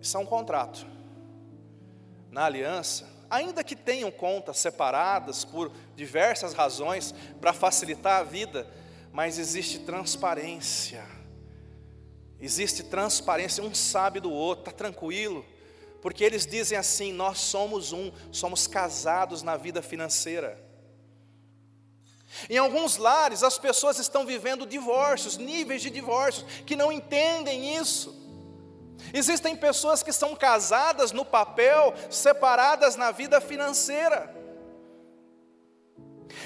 Isso 0.00 0.16
é 0.16 0.20
um 0.20 0.26
contrato. 0.26 0.86
Na 2.30 2.44
aliança, 2.44 3.08
ainda 3.28 3.62
que 3.62 3.76
tenham 3.76 4.10
contas 4.10 4.58
separadas 4.58 5.44
por 5.44 5.72
diversas 5.94 6.54
razões 6.54 7.14
para 7.40 7.52
facilitar 7.52 8.20
a 8.20 8.24
vida, 8.24 8.66
mas 9.12 9.38
existe 9.38 9.80
transparência. 9.80 11.04
Existe 12.40 12.82
transparência, 12.82 13.62
um 13.62 13.74
sabe 13.74 14.18
do 14.18 14.32
outro, 14.32 14.70
está 14.70 14.72
tranquilo, 14.72 15.44
porque 16.02 16.24
eles 16.24 16.44
dizem 16.44 16.76
assim: 16.76 17.12
nós 17.12 17.38
somos 17.38 17.92
um, 17.92 18.12
somos 18.32 18.66
casados 18.66 19.42
na 19.42 19.56
vida 19.56 19.80
financeira. 19.80 20.60
Em 22.50 22.58
alguns 22.58 22.96
lares, 22.96 23.42
as 23.42 23.56
pessoas 23.56 23.98
estão 23.98 24.26
vivendo 24.26 24.66
divórcios, 24.66 25.36
níveis 25.36 25.80
de 25.80 25.90
divórcios, 25.90 26.44
que 26.66 26.74
não 26.74 26.90
entendem 26.90 27.76
isso. 27.76 28.20
Existem 29.12 29.54
pessoas 29.54 30.02
que 30.02 30.12
são 30.12 30.34
casadas 30.34 31.12
no 31.12 31.24
papel, 31.24 31.94
separadas 32.10 32.96
na 32.96 33.10
vida 33.10 33.40
financeira. 33.40 34.34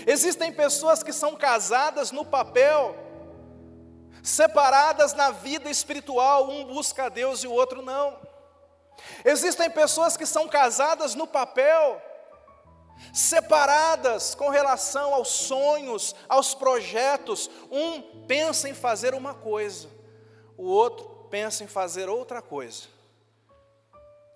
Existem 0.06 0.52
pessoas 0.52 1.02
que 1.02 1.12
são 1.12 1.36
casadas 1.36 2.10
no 2.10 2.24
papel, 2.24 2.96
separadas 4.22 5.14
na 5.14 5.30
vida 5.30 5.70
espiritual, 5.70 6.50
um 6.50 6.64
busca 6.64 7.04
a 7.04 7.08
Deus 7.08 7.44
e 7.44 7.46
o 7.46 7.52
outro 7.52 7.80
não. 7.80 8.25
Existem 9.24 9.70
pessoas 9.70 10.16
que 10.16 10.26
são 10.26 10.48
casadas 10.48 11.14
no 11.14 11.26
papel, 11.26 12.00
separadas 13.12 14.34
com 14.34 14.48
relação 14.48 15.14
aos 15.14 15.28
sonhos, 15.28 16.14
aos 16.28 16.54
projetos. 16.54 17.50
Um 17.70 18.26
pensa 18.26 18.68
em 18.68 18.74
fazer 18.74 19.14
uma 19.14 19.34
coisa, 19.34 19.88
o 20.56 20.64
outro 20.64 21.06
pensa 21.30 21.64
em 21.64 21.66
fazer 21.66 22.08
outra 22.08 22.40
coisa. 22.40 22.84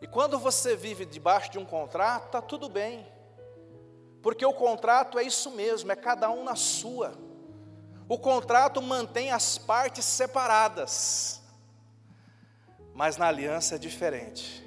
E 0.00 0.07
quando 0.07 0.38
você 0.38 0.75
vive 0.75 1.05
debaixo 1.05 1.50
de 1.50 1.59
um 1.59 1.64
contrato, 1.64 2.26
está 2.26 2.40
tudo 2.40 2.69
bem, 2.69 3.07
porque 4.23 4.45
o 4.45 4.52
contrato 4.52 5.19
é 5.19 5.23
isso 5.23 5.50
mesmo, 5.50 5.93
é 5.93 5.97
cada 5.97 6.31
um 6.31 6.43
na 6.43 6.57
sua. 6.57 7.12
O 8.09 8.19
contrato 8.19 8.83
mantém 8.83 9.31
as 9.31 9.57
partes 9.57 10.05
separadas, 10.05 11.39
mas 13.00 13.16
na 13.16 13.28
aliança 13.28 13.76
é 13.76 13.78
diferente. 13.78 14.62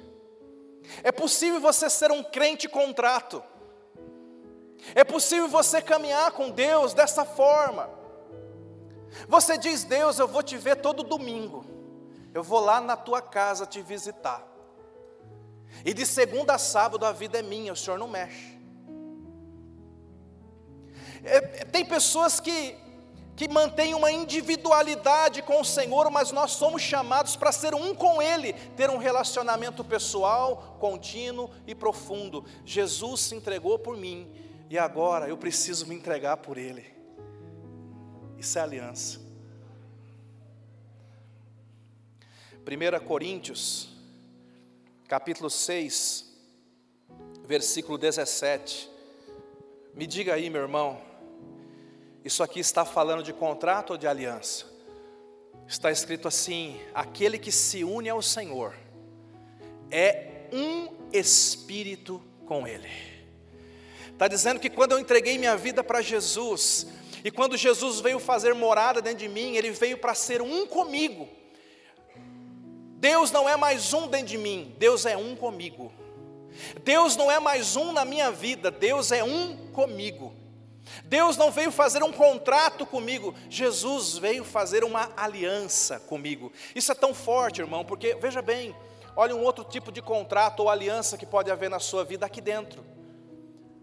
É 1.04 1.12
possível 1.12 1.60
você 1.60 1.88
ser 1.88 2.10
um 2.10 2.20
crente 2.20 2.68
contrato, 2.68 3.40
é 4.92 5.04
possível 5.04 5.46
você 5.46 5.80
caminhar 5.80 6.32
com 6.32 6.50
Deus 6.50 6.92
dessa 6.92 7.24
forma. 7.24 7.88
Você 9.28 9.56
diz, 9.56 9.84
Deus, 9.84 10.18
eu 10.18 10.26
vou 10.26 10.42
te 10.42 10.56
ver 10.56 10.80
todo 10.80 11.04
domingo. 11.04 11.64
Eu 12.34 12.42
vou 12.42 12.58
lá 12.58 12.80
na 12.80 12.96
tua 12.96 13.22
casa 13.22 13.66
te 13.66 13.80
visitar. 13.80 14.44
E 15.84 15.94
de 15.94 16.04
segunda 16.04 16.54
a 16.54 16.58
sábado 16.58 17.06
a 17.06 17.12
vida 17.12 17.38
é 17.38 17.42
minha, 17.42 17.72
o 17.72 17.76
Senhor 17.76 17.96
não 17.96 18.08
mexe. 18.08 18.58
É, 21.22 21.40
tem 21.66 21.84
pessoas 21.84 22.40
que, 22.40 22.76
que 23.36 23.48
mantêm 23.48 23.94
uma 23.94 24.12
individualidade 24.12 25.42
com 25.42 25.60
o 25.60 25.64
Senhor, 25.64 26.10
mas 26.10 26.30
nós 26.30 26.52
somos 26.52 26.82
chamados 26.82 27.34
para 27.36 27.50
ser 27.50 27.74
um 27.74 27.94
com 27.94 28.22
Ele, 28.22 28.52
ter 28.76 28.90
um 28.90 28.98
relacionamento 28.98 29.82
pessoal, 29.84 30.76
contínuo 30.78 31.50
e 31.66 31.74
profundo. 31.74 32.44
Jesus 32.64 33.22
se 33.22 33.34
entregou 33.34 33.78
por 33.78 33.96
mim, 33.96 34.30
e 34.70 34.78
agora 34.78 35.28
eu 35.28 35.36
preciso 35.36 35.86
me 35.86 35.94
entregar 35.94 36.36
por 36.38 36.56
Ele. 36.56 36.84
Isso 38.38 38.58
é 38.58 38.62
aliança. 38.62 39.20
1 42.66 43.04
Coríntios, 43.04 43.88
capítulo 45.06 45.50
6, 45.50 46.32
versículo 47.44 47.98
17. 47.98 48.90
Me 49.92 50.06
diga 50.06 50.34
aí, 50.34 50.48
meu 50.48 50.62
irmão, 50.62 51.00
isso 52.24 52.42
aqui 52.42 52.58
está 52.58 52.84
falando 52.84 53.22
de 53.22 53.32
contrato 53.32 53.90
ou 53.90 53.96
de 53.96 54.06
aliança? 54.06 54.64
Está 55.66 55.90
escrito 55.90 56.26
assim: 56.26 56.80
aquele 56.94 57.38
que 57.38 57.52
se 57.52 57.84
une 57.84 58.08
ao 58.08 58.22
Senhor 58.22 58.74
é 59.90 60.48
um 60.52 60.88
espírito 61.12 62.22
com 62.46 62.66
Ele. 62.66 62.88
Está 64.10 64.28
dizendo 64.28 64.60
que 64.60 64.70
quando 64.70 64.92
eu 64.92 64.98
entreguei 64.98 65.36
minha 65.38 65.56
vida 65.56 65.82
para 65.82 66.00
Jesus, 66.00 66.86
e 67.24 67.30
quando 67.30 67.56
Jesus 67.56 68.00
veio 68.00 68.18
fazer 68.18 68.54
morada 68.54 69.00
dentro 69.00 69.18
de 69.20 69.28
mim, 69.28 69.56
Ele 69.56 69.70
veio 69.70 69.98
para 69.98 70.14
ser 70.14 70.42
um 70.42 70.66
comigo. 70.66 71.28
Deus 72.98 73.30
não 73.30 73.48
é 73.48 73.56
mais 73.56 73.92
um 73.92 74.06
dentro 74.08 74.28
de 74.28 74.38
mim, 74.38 74.74
Deus 74.78 75.06
é 75.06 75.16
um 75.16 75.34
comigo. 75.34 75.92
Deus 76.82 77.16
não 77.16 77.30
é 77.30 77.40
mais 77.40 77.76
um 77.76 77.92
na 77.92 78.04
minha 78.04 78.30
vida, 78.30 78.70
Deus 78.70 79.10
é 79.10 79.24
um 79.24 79.70
comigo. 79.72 80.33
Deus 81.04 81.36
não 81.36 81.50
veio 81.50 81.70
fazer 81.70 82.02
um 82.02 82.10
contrato 82.10 82.86
comigo, 82.86 83.34
Jesus 83.50 84.16
veio 84.16 84.42
fazer 84.42 84.82
uma 84.84 85.10
aliança 85.16 86.00
comigo. 86.00 86.50
Isso 86.74 86.90
é 86.90 86.94
tão 86.94 87.12
forte, 87.12 87.60
irmão, 87.60 87.84
porque 87.84 88.14
veja 88.14 88.40
bem, 88.40 88.74
olha 89.14 89.36
um 89.36 89.42
outro 89.42 89.64
tipo 89.64 89.92
de 89.92 90.00
contrato 90.00 90.60
ou 90.60 90.70
aliança 90.70 91.18
que 91.18 91.26
pode 91.26 91.50
haver 91.50 91.68
na 91.68 91.78
sua 91.78 92.04
vida 92.04 92.24
aqui 92.24 92.40
dentro. 92.40 92.84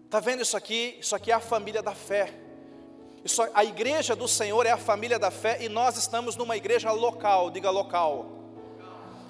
Está 0.04 0.18
vendo 0.18 0.42
isso 0.42 0.56
aqui? 0.56 0.98
Isso 1.00 1.14
aqui 1.14 1.30
é 1.30 1.34
a 1.34 1.40
família 1.40 1.80
da 1.80 1.94
fé. 1.94 2.34
Isso, 3.24 3.40
a 3.54 3.64
igreja 3.64 4.16
do 4.16 4.26
Senhor 4.26 4.66
é 4.66 4.70
a 4.72 4.76
família 4.76 5.18
da 5.18 5.30
fé 5.30 5.58
e 5.60 5.68
nós 5.68 5.96
estamos 5.96 6.34
numa 6.34 6.56
igreja 6.56 6.90
local, 6.90 7.50
diga 7.50 7.70
local. 7.70 8.26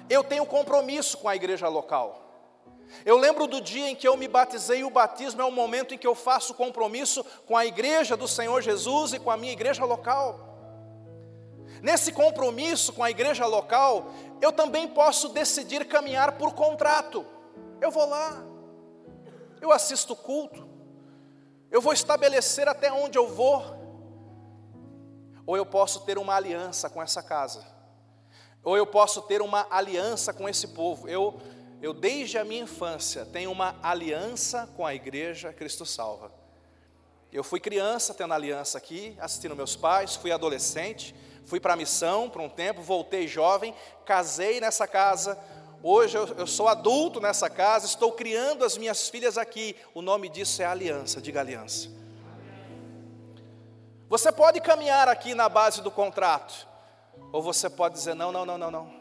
Eu 0.09 0.23
tenho 0.23 0.45
compromisso 0.47 1.17
com 1.19 1.29
a 1.29 1.35
igreja 1.35 1.67
local. 1.67 2.22
Eu 3.05 3.17
lembro 3.17 3.47
do 3.47 3.59
dia 3.59 3.89
em 3.89 3.95
que 3.95 4.07
eu 4.07 4.15
me 4.15 4.27
batizei, 4.27 4.83
o 4.83 4.89
batismo 4.89 5.41
é 5.41 5.45
o 5.45 5.51
momento 5.51 5.93
em 5.93 5.97
que 5.97 6.07
eu 6.07 6.15
faço 6.15 6.53
compromisso 6.53 7.23
com 7.45 7.57
a 7.57 7.65
igreja 7.65 8.15
do 8.15 8.27
Senhor 8.27 8.61
Jesus 8.61 9.13
e 9.13 9.19
com 9.19 9.31
a 9.31 9.37
minha 9.37 9.51
igreja 9.51 9.83
local. 9.83 10.53
Nesse 11.81 12.13
compromisso 12.13 12.93
com 12.93 13.03
a 13.03 13.11
igreja 13.11 13.45
local, 13.45 14.11
eu 14.41 14.51
também 14.51 14.87
posso 14.87 15.29
decidir 15.29 15.85
caminhar 15.85 16.37
por 16.37 16.53
contrato. 16.53 17.25
Eu 17.81 17.91
vou 17.91 18.07
lá, 18.07 18.41
eu 19.59 19.71
assisto 19.71 20.13
o 20.13 20.15
culto, 20.15 20.65
eu 21.69 21.81
vou 21.81 21.91
estabelecer 21.91 22.69
até 22.69 22.91
onde 22.91 23.17
eu 23.17 23.27
vou, 23.27 23.61
ou 25.45 25.57
eu 25.57 25.65
posso 25.65 26.01
ter 26.01 26.17
uma 26.17 26.35
aliança 26.35 26.89
com 26.89 27.01
essa 27.01 27.21
casa, 27.21 27.65
ou 28.63 28.77
eu 28.77 28.87
posso 28.87 29.21
ter 29.23 29.41
uma 29.41 29.67
aliança 29.69 30.31
com 30.31 30.47
esse 30.47 30.69
povo. 30.69 31.09
Eu, 31.09 31.37
eu 31.83 31.93
desde 31.93 32.37
a 32.37 32.45
minha 32.45 32.63
infância 32.63 33.25
tenho 33.25 33.51
uma 33.51 33.75
aliança 33.83 34.69
com 34.77 34.87
a 34.87 34.95
igreja 34.95 35.51
Cristo 35.51 35.85
Salva. 35.85 36.31
Eu 37.29 37.43
fui 37.43 37.59
criança 37.59 38.13
tendo 38.13 38.33
aliança 38.33 38.77
aqui, 38.77 39.17
assistindo 39.19 39.53
meus 39.53 39.75
pais, 39.75 40.15
fui 40.15 40.31
adolescente, 40.31 41.13
fui 41.45 41.59
para 41.59 41.73
a 41.73 41.75
missão 41.75 42.29
por 42.29 42.41
um 42.41 42.47
tempo, 42.47 42.81
voltei 42.81 43.27
jovem, 43.27 43.75
casei 44.05 44.61
nessa 44.61 44.87
casa, 44.87 45.37
Hoje 45.85 46.17
eu, 46.17 46.25
eu, 46.37 46.47
sou 46.47 46.69
adulto 46.69 47.19
nessa 47.19 47.49
casa, 47.49 47.85
estou 47.85 48.13
criando 48.13 48.63
as 48.63 48.77
minhas 48.77 49.09
filhas 49.09 49.37
aqui. 49.37 49.75
O 49.93 50.01
nome 50.01 50.29
disso 50.29 50.61
é 50.61 50.65
aliança, 50.65 51.21
diga 51.21 51.41
aliança. 51.41 51.89
Você 54.07 54.31
pode 54.31 54.61
caminhar 54.61 55.09
aqui 55.09 55.35
na 55.35 55.49
base 55.49 55.81
do 55.81 55.91
contrato, 55.91 56.65
ou 57.33 57.41
você 57.41 57.69
pode 57.69 57.95
dizer: 57.95 58.13
não, 58.13 58.31
não, 58.31 58.45
não, 58.45 58.57
não, 58.57 58.71
não. 58.71 58.93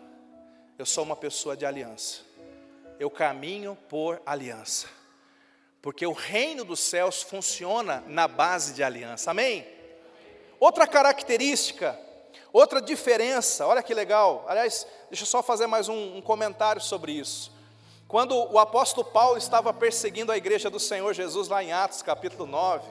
Eu 0.77 0.85
sou 0.85 1.05
uma 1.05 1.15
pessoa 1.15 1.57
de 1.57 1.65
aliança. 1.65 2.32
Eu 2.99 3.11
caminho 3.11 3.77
por 3.89 4.21
aliança. 4.25 4.87
Porque 5.81 6.07
o 6.07 6.13
reino 6.13 6.65
dos 6.65 6.81
céus 6.81 7.23
funciona 7.23 8.05
na 8.07 8.29
base 8.29 8.73
de 8.73 8.85
aliança. 8.85 9.31
Amém? 9.33 9.67
Outra 10.61 10.87
característica, 10.87 11.99
outra 12.53 12.81
diferença, 12.81 13.67
olha 13.67 13.83
que 13.83 13.93
legal. 13.93 14.45
Aliás, 14.47 14.87
deixa 15.11 15.25
eu 15.25 15.27
só 15.27 15.43
fazer 15.43 15.67
mais 15.67 15.89
um, 15.89 16.19
um 16.19 16.23
comentário 16.23 16.81
sobre 16.81 17.13
isso. 17.13 17.53
Quando 18.07 18.37
o 18.37 18.59
apóstolo 18.59 19.07
Paulo 19.11 19.39
estava 19.39 19.73
perseguindo 19.73 20.31
a 20.31 20.37
igreja 20.37 20.69
do 20.69 20.79
Senhor 20.79 21.13
Jesus, 21.15 21.49
lá 21.49 21.65
em 21.65 21.73
Atos 21.73 22.03
capítulo 22.03 22.47
9, 22.47 22.87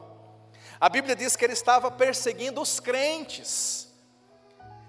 a 0.80 0.90
Bíblia 0.90 1.16
diz 1.16 1.36
que 1.36 1.46
ele 1.46 1.54
estava 1.54 1.92
perseguindo 1.92 2.60
os 2.60 2.80
crentes, 2.80 3.88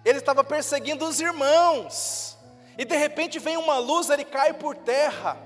ele 0.04 0.19
estava 0.19 0.42
perseguindo 0.42 1.07
os 1.07 1.21
irmãos, 1.21 2.37
e 2.78 2.84
de 2.84 2.96
repente 2.96 3.38
vem 3.38 3.56
uma 3.56 3.78
luz, 3.78 4.08
ele 4.10 4.24
cai 4.24 4.52
por 4.54 4.76
terra, 4.76 5.40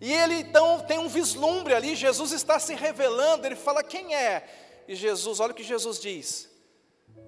e 0.00 0.12
ele 0.12 0.34
então 0.34 0.80
tem 0.80 0.98
um 0.98 1.08
vislumbre 1.08 1.74
ali, 1.74 1.94
Jesus 1.94 2.32
está 2.32 2.58
se 2.58 2.74
revelando, 2.74 3.46
ele 3.46 3.56
fala: 3.56 3.82
Quem 3.82 4.14
é? 4.14 4.44
E 4.86 4.94
Jesus, 4.94 5.40
olha 5.40 5.52
o 5.52 5.54
que 5.54 5.64
Jesus 5.64 5.98
diz. 5.98 6.50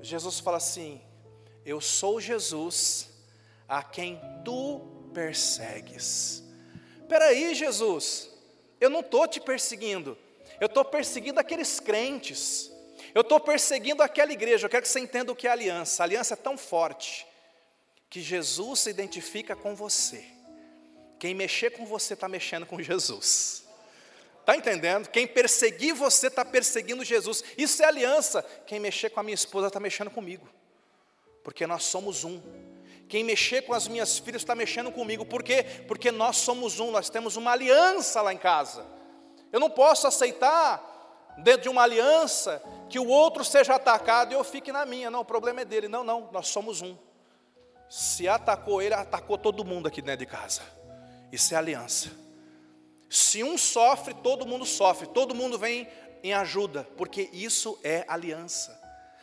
Jesus 0.02 0.38
fala 0.40 0.58
assim: 0.58 1.00
Eu 1.64 1.80
sou 1.80 2.20
Jesus 2.20 3.08
a 3.66 3.82
quem 3.82 4.20
tu 4.44 4.80
persegues. 5.14 6.42
Peraí, 7.08 7.54
Jesus, 7.54 8.30
eu 8.80 8.90
não 8.90 9.00
estou 9.00 9.26
te 9.26 9.40
perseguindo, 9.40 10.16
eu 10.60 10.66
estou 10.66 10.84
perseguindo 10.84 11.40
aqueles 11.40 11.80
crentes, 11.80 12.70
eu 13.14 13.22
estou 13.22 13.40
perseguindo 13.40 14.02
aquela 14.02 14.32
igreja. 14.32 14.66
Eu 14.66 14.70
quero 14.70 14.82
que 14.82 14.88
você 14.88 15.00
entenda 15.00 15.32
o 15.32 15.36
que 15.36 15.48
é 15.48 15.50
aliança. 15.50 16.02
A 16.02 16.04
aliança 16.04 16.34
é 16.34 16.36
tão 16.36 16.58
forte 16.58 17.27
que 18.10 18.20
Jesus 18.20 18.80
se 18.80 18.90
identifica 18.90 19.54
com 19.54 19.74
você. 19.74 20.24
Quem 21.18 21.34
mexer 21.34 21.70
com 21.70 21.84
você 21.84 22.14
está 22.14 22.28
mexendo 22.28 22.64
com 22.64 22.80
Jesus. 22.80 23.66
Está 24.40 24.56
entendendo? 24.56 25.08
Quem 25.08 25.26
perseguir 25.26 25.94
você 25.94 26.28
está 26.28 26.44
perseguindo 26.44 27.04
Jesus. 27.04 27.44
Isso 27.56 27.82
é 27.82 27.86
aliança. 27.86 28.42
Quem 28.66 28.80
mexer 28.80 29.10
com 29.10 29.20
a 29.20 29.22
minha 29.22 29.34
esposa 29.34 29.66
está 29.66 29.78
mexendo 29.78 30.10
comigo. 30.10 30.48
Porque 31.44 31.66
nós 31.66 31.84
somos 31.84 32.24
um. 32.24 32.40
Quem 33.08 33.24
mexer 33.24 33.62
com 33.62 33.74
as 33.74 33.88
minhas 33.88 34.18
filhas 34.18 34.42
está 34.42 34.54
mexendo 34.54 34.90
comigo. 34.90 35.26
Por 35.26 35.42
quê? 35.42 35.64
Porque 35.86 36.10
nós 36.10 36.36
somos 36.36 36.78
um, 36.78 36.90
nós 36.90 37.10
temos 37.10 37.36
uma 37.36 37.52
aliança 37.52 38.22
lá 38.22 38.32
em 38.32 38.38
casa. 38.38 38.86
Eu 39.52 39.58
não 39.58 39.70
posso 39.70 40.06
aceitar, 40.06 41.34
dentro 41.38 41.62
de 41.62 41.68
uma 41.68 41.82
aliança, 41.82 42.62
que 42.88 42.98
o 42.98 43.06
outro 43.06 43.44
seja 43.44 43.74
atacado 43.74 44.32
e 44.32 44.34
eu 44.34 44.44
fique 44.44 44.72
na 44.72 44.86
minha. 44.86 45.10
Não, 45.10 45.20
o 45.20 45.24
problema 45.24 45.62
é 45.62 45.64
dele. 45.64 45.88
Não, 45.88 46.04
não, 46.04 46.30
nós 46.32 46.48
somos 46.48 46.80
um. 46.80 46.96
Se 47.88 48.28
atacou 48.28 48.82
ele, 48.82 48.94
atacou 48.94 49.38
todo 49.38 49.64
mundo 49.64 49.88
aqui 49.88 50.02
dentro 50.02 50.20
de 50.20 50.26
casa. 50.26 50.62
Isso 51.32 51.54
é 51.54 51.56
aliança. 51.56 52.10
Se 53.08 53.42
um 53.42 53.56
sofre, 53.56 54.14
todo 54.14 54.46
mundo 54.46 54.66
sofre, 54.66 55.06
todo 55.06 55.34
mundo 55.34 55.58
vem 55.58 55.88
em 56.22 56.34
ajuda, 56.34 56.84
porque 56.96 57.30
isso 57.32 57.78
é 57.82 58.04
aliança. 58.06 58.78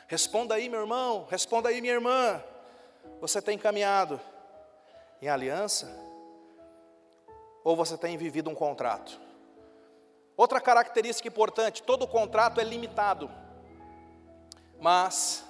Responda 0.07 0.55
aí, 0.55 0.69
meu 0.69 0.81
irmão, 0.81 1.27
responda 1.29 1.69
aí, 1.69 1.81
minha 1.81 1.93
irmã. 1.93 2.41
Você 3.21 3.41
tem 3.41 3.57
caminhado 3.57 4.19
em 5.21 5.27
aliança? 5.27 5.87
Ou 7.63 7.75
você 7.75 7.97
tem 7.97 8.17
vivido 8.17 8.49
um 8.49 8.55
contrato? 8.55 9.19
Outra 10.37 10.59
característica 10.59 11.27
importante: 11.27 11.81
todo 11.81 12.07
contrato 12.07 12.59
é 12.59 12.63
limitado, 12.63 13.29
mas 14.79 15.43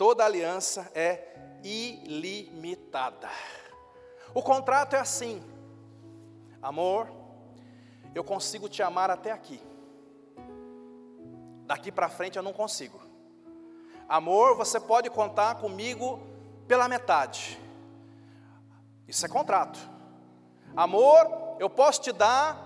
toda 0.00 0.24
aliança 0.24 0.90
é 0.94 1.58
ilimitada. 1.62 3.28
O 4.32 4.42
contrato 4.42 4.96
é 4.96 4.98
assim, 4.98 5.44
amor, 6.62 7.06
eu 8.14 8.24
consigo 8.24 8.66
te 8.66 8.82
amar 8.82 9.10
até 9.10 9.30
aqui. 9.30 9.60
Daqui 11.66 11.92
para 11.92 12.08
frente 12.08 12.38
eu 12.38 12.42
não 12.42 12.54
consigo. 12.54 12.98
Amor, 14.08 14.56
você 14.56 14.80
pode 14.80 15.10
contar 15.10 15.56
comigo 15.56 16.18
pela 16.66 16.88
metade. 16.88 17.60
Isso 19.06 19.26
é 19.26 19.28
contrato. 19.28 19.78
Amor, 20.74 21.56
eu 21.58 21.68
posso 21.68 22.00
te 22.00 22.10
dar 22.10 22.56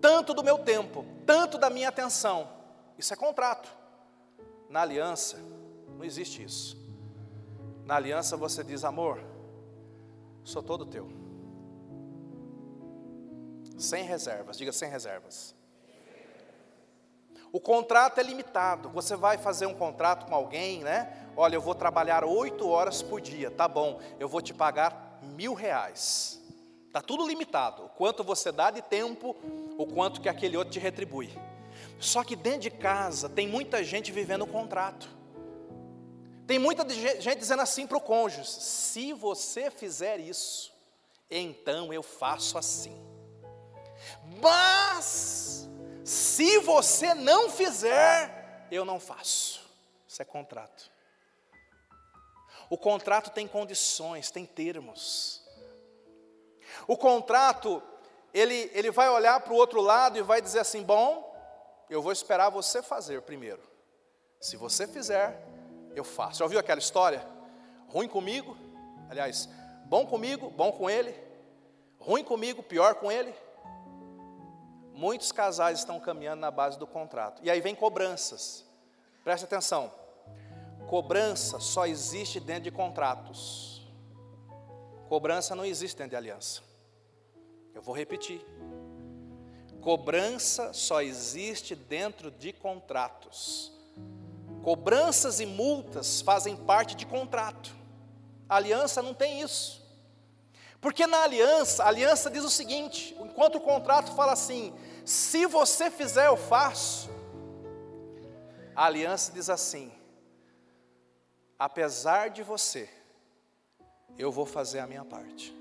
tanto 0.00 0.32
do 0.32 0.42
meu 0.42 0.60
tempo, 0.60 1.04
tanto 1.26 1.58
da 1.58 1.68
minha 1.68 1.90
atenção. 1.90 2.48
Isso 2.96 3.12
é 3.12 3.16
contrato. 3.16 3.68
Na 4.70 4.80
aliança, 4.80 5.36
não 5.96 6.04
existe 6.04 6.42
isso. 6.42 6.76
Na 7.84 7.96
aliança 7.96 8.36
você 8.36 8.62
diz: 8.62 8.84
amor, 8.84 9.20
sou 10.44 10.62
todo 10.62 10.86
teu. 10.86 11.08
Sem 13.78 14.04
reservas, 14.04 14.56
diga 14.56 14.72
sem 14.72 14.88
reservas. 14.88 15.54
O 17.52 17.60
contrato 17.60 18.18
é 18.18 18.22
limitado. 18.22 18.88
Você 18.90 19.16
vai 19.16 19.38
fazer 19.38 19.66
um 19.66 19.74
contrato 19.74 20.26
com 20.26 20.34
alguém, 20.34 20.82
né? 20.82 21.28
Olha, 21.36 21.54
eu 21.54 21.60
vou 21.60 21.74
trabalhar 21.74 22.24
oito 22.24 22.68
horas 22.68 23.02
por 23.02 23.20
dia, 23.20 23.50
tá 23.50 23.68
bom? 23.68 24.00
Eu 24.18 24.28
vou 24.28 24.42
te 24.42 24.52
pagar 24.52 25.20
mil 25.22 25.54
reais. 25.54 26.42
Tá 26.92 27.00
tudo 27.00 27.26
limitado. 27.26 27.84
O 27.84 27.88
quanto 27.90 28.24
você 28.24 28.50
dá 28.50 28.70
de 28.70 28.82
tempo, 28.82 29.36
o 29.78 29.86
quanto 29.86 30.20
que 30.20 30.28
aquele 30.28 30.56
outro 30.56 30.72
te 30.72 30.78
retribui. 30.78 31.30
Só 31.98 32.24
que 32.24 32.34
dentro 32.34 32.60
de 32.60 32.70
casa 32.70 33.28
tem 33.28 33.46
muita 33.46 33.82
gente 33.84 34.10
vivendo 34.10 34.42
o 34.42 34.46
contrato. 34.46 35.08
Tem 36.46 36.58
muita 36.58 36.88
gente 36.88 37.38
dizendo 37.38 37.62
assim 37.62 37.86
para 37.86 37.96
o 37.96 38.00
cônjuge: 38.00 38.48
se 38.48 39.12
você 39.12 39.70
fizer 39.70 40.20
isso, 40.20 40.72
então 41.30 41.92
eu 41.92 42.02
faço 42.02 42.56
assim. 42.56 43.04
Mas, 44.40 45.68
se 46.04 46.58
você 46.60 47.14
não 47.14 47.50
fizer, 47.50 48.66
eu 48.70 48.84
não 48.84 49.00
faço. 49.00 49.60
Isso 50.06 50.22
é 50.22 50.24
contrato. 50.24 50.90
O 52.70 52.78
contrato 52.78 53.30
tem 53.30 53.48
condições, 53.48 54.30
tem 54.30 54.44
termos. 54.46 55.42
O 56.86 56.96
contrato, 56.96 57.82
ele, 58.32 58.70
ele 58.72 58.90
vai 58.90 59.08
olhar 59.08 59.40
para 59.40 59.52
o 59.52 59.56
outro 59.56 59.80
lado 59.80 60.16
e 60.16 60.22
vai 60.22 60.40
dizer 60.40 60.60
assim: 60.60 60.82
bom, 60.82 61.34
eu 61.90 62.00
vou 62.00 62.12
esperar 62.12 62.50
você 62.50 62.82
fazer 62.82 63.22
primeiro. 63.22 63.62
Se 64.40 64.56
você 64.56 64.86
fizer, 64.86 65.55
eu 65.96 66.04
faço. 66.04 66.38
Já 66.38 66.44
ouviu 66.44 66.60
aquela 66.60 66.78
história? 66.78 67.26
Ruim 67.88 68.08
comigo, 68.08 68.56
aliás, 69.08 69.48
bom 69.86 70.06
comigo, 70.06 70.50
bom 70.50 70.70
com 70.70 70.88
ele, 70.90 71.14
ruim 71.98 72.22
comigo, 72.22 72.62
pior 72.62 72.96
com 72.96 73.10
ele. 73.10 73.34
Muitos 74.92 75.30
casais 75.32 75.80
estão 75.80 76.00
caminhando 76.00 76.40
na 76.40 76.50
base 76.50 76.78
do 76.78 76.86
contrato. 76.86 77.42
E 77.44 77.50
aí 77.50 77.60
vem 77.60 77.74
cobranças. 77.74 78.64
Preste 79.22 79.44
atenção. 79.44 79.92
Cobrança 80.88 81.60
só 81.60 81.86
existe 81.86 82.40
dentro 82.40 82.64
de 82.64 82.70
contratos. 82.70 83.86
Cobrança 85.08 85.54
não 85.54 85.64
existe 85.64 85.96
dentro 85.96 86.10
de 86.10 86.16
aliança. 86.16 86.62
Eu 87.74 87.82
vou 87.82 87.94
repetir. 87.94 88.40
Cobrança 89.82 90.72
só 90.72 91.02
existe 91.02 91.74
dentro 91.74 92.30
de 92.30 92.52
contratos. 92.52 93.75
Cobranças 94.66 95.38
e 95.38 95.46
multas 95.46 96.20
fazem 96.20 96.56
parte 96.56 96.96
de 96.96 97.06
contrato. 97.06 97.72
A 98.48 98.56
aliança 98.56 99.00
não 99.00 99.14
tem 99.14 99.40
isso. 99.40 99.80
Porque 100.80 101.06
na 101.06 101.22
aliança, 101.22 101.84
a 101.84 101.86
aliança 101.86 102.28
diz 102.28 102.42
o 102.42 102.50
seguinte: 102.50 103.16
enquanto 103.20 103.58
o 103.58 103.60
contrato 103.60 104.12
fala 104.16 104.32
assim, 104.32 104.74
se 105.04 105.46
você 105.46 105.88
fizer, 105.88 106.26
eu 106.26 106.36
faço. 106.36 107.08
A 108.74 108.86
aliança 108.86 109.30
diz 109.30 109.48
assim: 109.48 109.92
apesar 111.56 112.30
de 112.30 112.42
você, 112.42 112.90
eu 114.18 114.32
vou 114.32 114.46
fazer 114.46 114.80
a 114.80 114.86
minha 114.88 115.04
parte. 115.04 115.54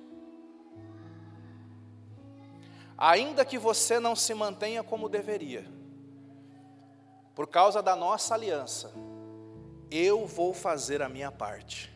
Ainda 2.97 3.45
que 3.45 3.59
você 3.59 3.99
não 3.99 4.15
se 4.15 4.33
mantenha 4.33 4.81
como 4.81 5.07
deveria, 5.07 5.63
por 7.35 7.47
causa 7.47 7.83
da 7.83 7.95
nossa 7.95 8.33
aliança, 8.33 8.93
eu 9.91 10.25
vou 10.25 10.53
fazer 10.53 11.01
a 11.01 11.09
minha 11.09 11.31
parte. 11.31 11.93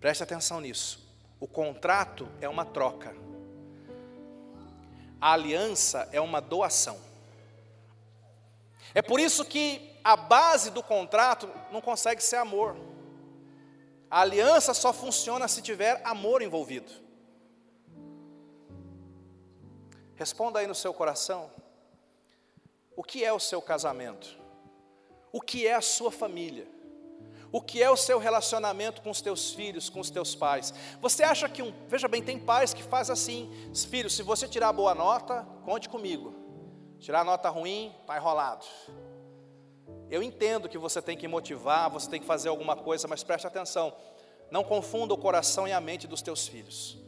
Preste 0.00 0.24
atenção 0.24 0.60
nisso. 0.60 1.08
O 1.38 1.46
contrato 1.46 2.28
é 2.40 2.48
uma 2.48 2.64
troca. 2.64 3.14
A 5.20 5.32
aliança 5.32 6.08
é 6.12 6.20
uma 6.20 6.40
doação. 6.40 6.98
É 8.92 9.00
por 9.00 9.20
isso 9.20 9.44
que 9.44 9.98
a 10.02 10.16
base 10.16 10.70
do 10.70 10.82
contrato 10.82 11.48
não 11.72 11.80
consegue 11.80 12.22
ser 12.22 12.36
amor. 12.36 12.76
A 14.10 14.20
aliança 14.20 14.74
só 14.74 14.92
funciona 14.92 15.48
se 15.48 15.62
tiver 15.62 16.00
amor 16.04 16.42
envolvido. 16.42 16.92
Responda 20.16 20.58
aí 20.58 20.66
no 20.66 20.74
seu 20.74 20.92
coração. 20.92 21.50
O 22.96 23.02
que 23.02 23.24
é 23.24 23.32
o 23.32 23.40
seu 23.40 23.60
casamento? 23.60 24.38
O 25.32 25.40
que 25.40 25.66
é 25.66 25.74
a 25.74 25.80
sua 25.80 26.10
família? 26.10 26.66
O 27.50 27.60
que 27.60 27.82
é 27.82 27.88
o 27.88 27.96
seu 27.96 28.18
relacionamento 28.18 29.00
com 29.00 29.10
os 29.10 29.20
teus 29.20 29.52
filhos, 29.52 29.88
com 29.88 30.00
os 30.00 30.10
teus 30.10 30.34
pais? 30.34 30.74
Você 31.00 31.22
acha 31.22 31.48
que 31.48 31.62
um, 31.62 31.72
veja 31.88 32.08
bem, 32.08 32.22
tem 32.22 32.38
pais 32.38 32.74
que 32.74 32.82
faz 32.82 33.10
assim, 33.10 33.48
filho, 33.88 34.10
se 34.10 34.22
você 34.22 34.48
tirar 34.48 34.72
boa 34.72 34.94
nota, 34.94 35.46
conte 35.64 35.88
comigo. 35.88 36.34
Tirar 36.98 37.24
nota 37.24 37.48
ruim, 37.50 37.94
está 38.00 38.16
enrolado. 38.16 38.66
Eu 40.10 40.22
entendo 40.22 40.68
que 40.68 40.78
você 40.78 41.00
tem 41.00 41.16
que 41.16 41.28
motivar, 41.28 41.90
você 41.90 42.10
tem 42.10 42.20
que 42.20 42.26
fazer 42.26 42.48
alguma 42.48 42.76
coisa, 42.76 43.06
mas 43.06 43.22
preste 43.22 43.46
atenção. 43.46 43.94
Não 44.50 44.64
confunda 44.64 45.14
o 45.14 45.18
coração 45.18 45.66
e 45.66 45.72
a 45.72 45.80
mente 45.80 46.06
dos 46.06 46.22
teus 46.22 46.46
filhos. 46.46 46.98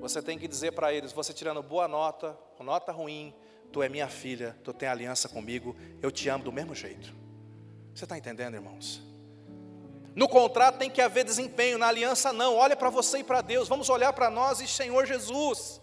Você 0.00 0.22
tem 0.22 0.38
que 0.38 0.48
dizer 0.48 0.72
para 0.72 0.92
eles: 0.92 1.12
você 1.12 1.32
tirando 1.32 1.62
boa 1.62 1.86
nota, 1.86 2.38
nota 2.60 2.92
ruim, 2.92 3.34
tu 3.72 3.82
é 3.82 3.88
minha 3.88 4.08
filha, 4.08 4.56
tu 4.64 4.72
tem 4.72 4.88
aliança 4.88 5.28
comigo, 5.28 5.76
eu 6.02 6.10
te 6.10 6.28
amo 6.28 6.44
do 6.44 6.52
mesmo 6.52 6.74
jeito. 6.74 7.14
Você 7.94 8.04
está 8.04 8.16
entendendo, 8.16 8.54
irmãos? 8.54 9.02
No 10.14 10.28
contrato 10.28 10.78
tem 10.78 10.90
que 10.90 11.00
haver 11.00 11.24
desempenho, 11.24 11.78
na 11.78 11.86
aliança 11.86 12.32
não. 12.32 12.56
Olha 12.56 12.76
para 12.76 12.90
você 12.90 13.18
e 13.18 13.24
para 13.24 13.40
Deus. 13.40 13.68
Vamos 13.68 13.88
olhar 13.88 14.12
para 14.12 14.28
nós 14.30 14.60
e 14.60 14.66
Senhor 14.66 15.06
Jesus. 15.06 15.80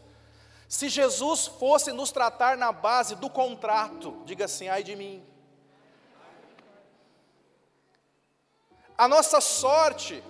Se 0.67 0.89
Jesus 0.89 1.47
fosse 1.47 1.93
nos 1.93 2.11
tratar 2.11 2.57
na 2.57 2.71
base 2.71 3.15
do 3.15 3.29
contrato, 3.29 4.21
diga 4.25 4.45
assim: 4.45 4.67
ai 4.67 4.83
de 4.83 4.95
mim. 4.95 5.23
A 8.97 9.07
nossa 9.07 9.39
sorte, 9.39 10.23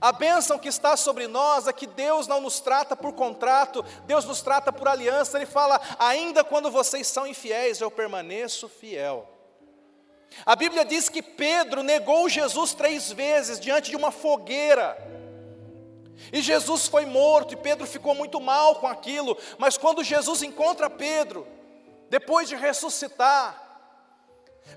a 0.00 0.12
bênção 0.12 0.58
que 0.58 0.68
está 0.68 0.96
sobre 0.96 1.26
nós 1.26 1.66
é 1.66 1.72
que 1.72 1.86
Deus 1.86 2.26
não 2.26 2.40
nos 2.40 2.60
trata 2.60 2.96
por 2.96 3.12
contrato, 3.12 3.84
Deus 4.06 4.24
nos 4.24 4.42
trata 4.42 4.72
por 4.72 4.88
aliança. 4.88 5.38
Ele 5.38 5.46
fala: 5.46 5.80
ainda 5.98 6.42
quando 6.44 6.70
vocês 6.70 7.06
são 7.06 7.26
infiéis, 7.26 7.80
eu 7.80 7.90
permaneço 7.90 8.68
fiel. 8.68 9.28
A 10.44 10.56
Bíblia 10.56 10.84
diz 10.84 11.08
que 11.08 11.22
Pedro 11.22 11.82
negou 11.82 12.28
Jesus 12.28 12.74
três 12.74 13.12
vezes 13.12 13.60
diante 13.60 13.90
de 13.90 13.96
uma 13.96 14.10
fogueira. 14.10 14.96
E 16.32 16.40
Jesus 16.42 16.86
foi 16.86 17.04
morto 17.04 17.54
e 17.54 17.56
Pedro 17.56 17.86
ficou 17.86 18.14
muito 18.14 18.40
mal 18.40 18.76
com 18.76 18.86
aquilo. 18.86 19.36
Mas 19.58 19.76
quando 19.76 20.02
Jesus 20.02 20.42
encontra 20.42 20.90
Pedro, 20.90 21.46
depois 22.08 22.48
de 22.48 22.56
ressuscitar, 22.56 23.63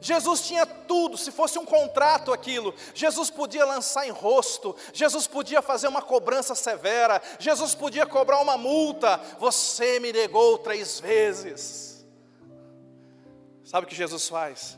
Jesus 0.01 0.45
tinha 0.45 0.65
tudo, 0.65 1.17
se 1.17 1.31
fosse 1.31 1.57
um 1.57 1.65
contrato 1.65 2.31
aquilo, 2.31 2.73
Jesus 2.93 3.29
podia 3.29 3.65
lançar 3.65 4.07
em 4.07 4.11
rosto, 4.11 4.75
Jesus 4.93 5.25
podia 5.27 5.61
fazer 5.61 5.87
uma 5.87 6.01
cobrança 6.01 6.53
severa, 6.53 7.21
Jesus 7.39 7.73
podia 7.73 8.05
cobrar 8.05 8.39
uma 8.41 8.57
multa. 8.57 9.17
Você 9.39 9.99
me 9.99 10.11
negou 10.11 10.57
três 10.57 10.99
vezes. 10.99 12.05
Sabe 13.63 13.85
o 13.85 13.89
que 13.89 13.95
Jesus 13.95 14.27
faz? 14.27 14.77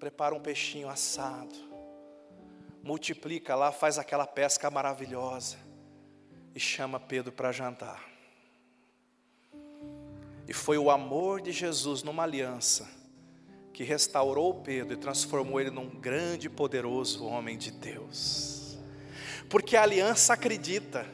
prepara 0.00 0.34
um 0.34 0.40
peixinho 0.40 0.88
assado, 0.88 1.54
multiplica 2.82 3.54
lá, 3.54 3.70
faz 3.70 3.98
aquela 3.98 4.26
pesca 4.26 4.70
maravilhosa 4.70 5.58
e 6.54 6.58
chama 6.58 6.98
Pedro 6.98 7.30
para 7.30 7.52
jantar. 7.52 8.02
E 10.48 10.54
foi 10.54 10.78
o 10.78 10.90
amor 10.90 11.42
de 11.42 11.52
Jesus 11.52 12.02
numa 12.02 12.22
aliança 12.22 12.88
que 13.72 13.84
restaurou 13.84 14.54
Pedro 14.54 14.94
e 14.94 14.96
transformou 14.96 15.60
ele 15.60 15.70
num 15.70 15.88
grande 15.88 16.46
e 16.46 16.50
poderoso 16.50 17.24
homem 17.24 17.56
de 17.56 17.70
Deus. 17.70 18.78
Porque 19.48 19.76
a 19.76 19.82
aliança 19.82 20.34
acredita, 20.34 21.06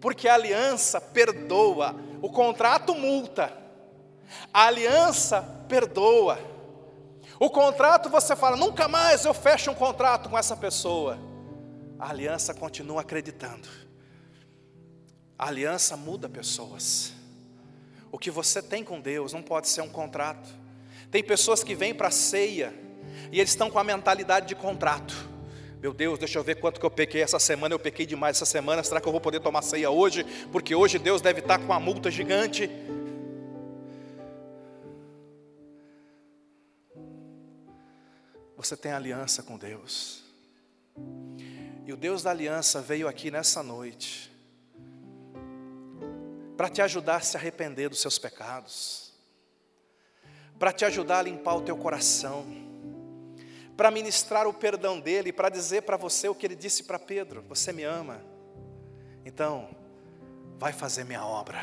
porque 0.00 0.28
a 0.28 0.34
aliança 0.34 1.00
perdoa, 1.00 1.94
o 2.22 2.30
contrato 2.30 2.94
multa, 2.94 3.52
a 4.52 4.66
aliança 4.66 5.42
perdoa. 5.68 6.38
O 7.38 7.48
contrato 7.48 8.10
você 8.10 8.36
fala, 8.36 8.56
nunca 8.56 8.86
mais 8.86 9.24
eu 9.24 9.32
fecho 9.32 9.70
um 9.70 9.74
contrato 9.74 10.28
com 10.28 10.36
essa 10.36 10.56
pessoa. 10.56 11.18
A 11.98 12.10
aliança 12.10 12.54
continua 12.54 13.00
acreditando. 13.00 13.68
A 15.38 15.48
aliança 15.48 15.96
muda 15.96 16.28
pessoas. 16.28 17.12
O 18.12 18.18
que 18.18 18.30
você 18.30 18.62
tem 18.62 18.84
com 18.84 19.00
Deus 19.00 19.32
não 19.32 19.42
pode 19.42 19.68
ser 19.68 19.80
um 19.80 19.88
contrato. 19.88 20.59
Tem 21.10 21.22
pessoas 21.22 21.64
que 21.64 21.74
vêm 21.74 21.94
para 21.94 22.08
a 22.08 22.12
ceia 22.12 22.72
e 23.32 23.38
eles 23.38 23.50
estão 23.50 23.70
com 23.70 23.78
a 23.78 23.84
mentalidade 23.84 24.46
de 24.46 24.54
contrato. 24.54 25.14
Meu 25.80 25.94
Deus, 25.94 26.18
deixa 26.18 26.38
eu 26.38 26.44
ver 26.44 26.56
quanto 26.56 26.78
que 26.78 26.84
eu 26.84 26.90
pequei 26.90 27.22
essa 27.22 27.38
semana. 27.38 27.74
Eu 27.74 27.78
pequei 27.78 28.04
demais 28.04 28.36
essa 28.36 28.44
semana. 28.44 28.82
Será 28.82 29.00
que 29.00 29.08
eu 29.08 29.12
vou 29.12 29.20
poder 29.20 29.40
tomar 29.40 29.62
ceia 29.62 29.90
hoje? 29.90 30.24
Porque 30.52 30.74
hoje 30.74 30.98
Deus 30.98 31.22
deve 31.22 31.40
estar 31.40 31.58
com 31.58 31.64
uma 31.64 31.80
multa 31.80 32.10
gigante. 32.10 32.70
Você 38.56 38.76
tem 38.76 38.92
aliança 38.92 39.42
com 39.42 39.56
Deus. 39.56 40.22
E 41.86 41.92
o 41.92 41.96
Deus 41.96 42.22
da 42.22 42.30
aliança 42.30 42.82
veio 42.82 43.08
aqui 43.08 43.30
nessa 43.30 43.62
noite 43.62 44.30
para 46.58 46.68
te 46.68 46.82
ajudar 46.82 47.16
a 47.16 47.20
se 47.20 47.38
arrepender 47.38 47.88
dos 47.88 48.02
seus 48.02 48.18
pecados, 48.18 49.09
para 50.60 50.72
te 50.72 50.84
ajudar 50.84 51.20
a 51.20 51.22
limpar 51.22 51.54
o 51.54 51.62
teu 51.62 51.74
coração, 51.74 52.44
para 53.78 53.90
ministrar 53.90 54.46
o 54.46 54.52
perdão 54.52 55.00
dele, 55.00 55.32
para 55.32 55.48
dizer 55.48 55.82
para 55.82 55.96
você 55.96 56.28
o 56.28 56.34
que 56.34 56.46
ele 56.46 56.54
disse 56.54 56.82
para 56.82 56.98
Pedro: 56.98 57.42
Você 57.48 57.72
me 57.72 57.82
ama, 57.82 58.20
então 59.24 59.70
vai 60.58 60.74
fazer 60.74 61.04
minha 61.04 61.24
obra. 61.24 61.58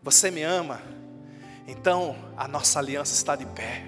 Você 0.00 0.30
me 0.30 0.44
ama, 0.44 0.80
então 1.66 2.14
a 2.36 2.46
nossa 2.46 2.78
aliança 2.78 3.12
está 3.12 3.34
de 3.34 3.44
pé. 3.46 3.84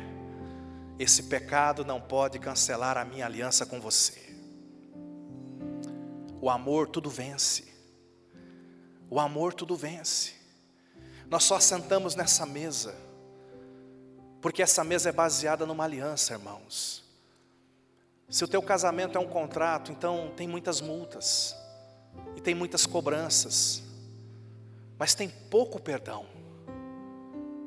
Esse 0.99 1.23
pecado 1.23 1.85
não 1.85 2.01
pode 2.01 2.41
cancelar 2.41 2.99
a 2.99 3.05
minha 3.05 3.27
aliança 3.27 3.65
com 3.65 3.81
você. 3.81 4.35
O 6.41 6.51
amor 6.51 6.89
tudo 6.89 7.09
vence. 7.09 7.73
O 9.09 9.21
amor 9.21 9.55
tudo 9.55 9.77
vence. 9.77 10.35
Nós 11.31 11.45
só 11.45 11.61
sentamos 11.61 12.17
nessa 12.17 12.45
mesa, 12.45 13.07
porque 14.41 14.63
essa 14.63 14.85
mesa 14.85 15.09
é 15.09 15.13
baseada 15.13 15.67
numa 15.67 15.85
aliança, 15.85 16.33
irmãos. 16.33 17.05
Se 18.29 18.45
o 18.45 18.49
teu 18.49 18.63
casamento 18.63 19.17
é 19.17 19.21
um 19.21 19.27
contrato, 19.27 19.91
então 19.91 20.33
tem 20.37 20.47
muitas 20.47 20.81
multas, 20.81 21.57
e 22.37 22.41
tem 22.41 22.55
muitas 22.55 22.87
cobranças, 22.87 23.83
mas 24.99 25.15
tem 25.15 25.29
pouco 25.29 25.81
perdão. 25.81 26.27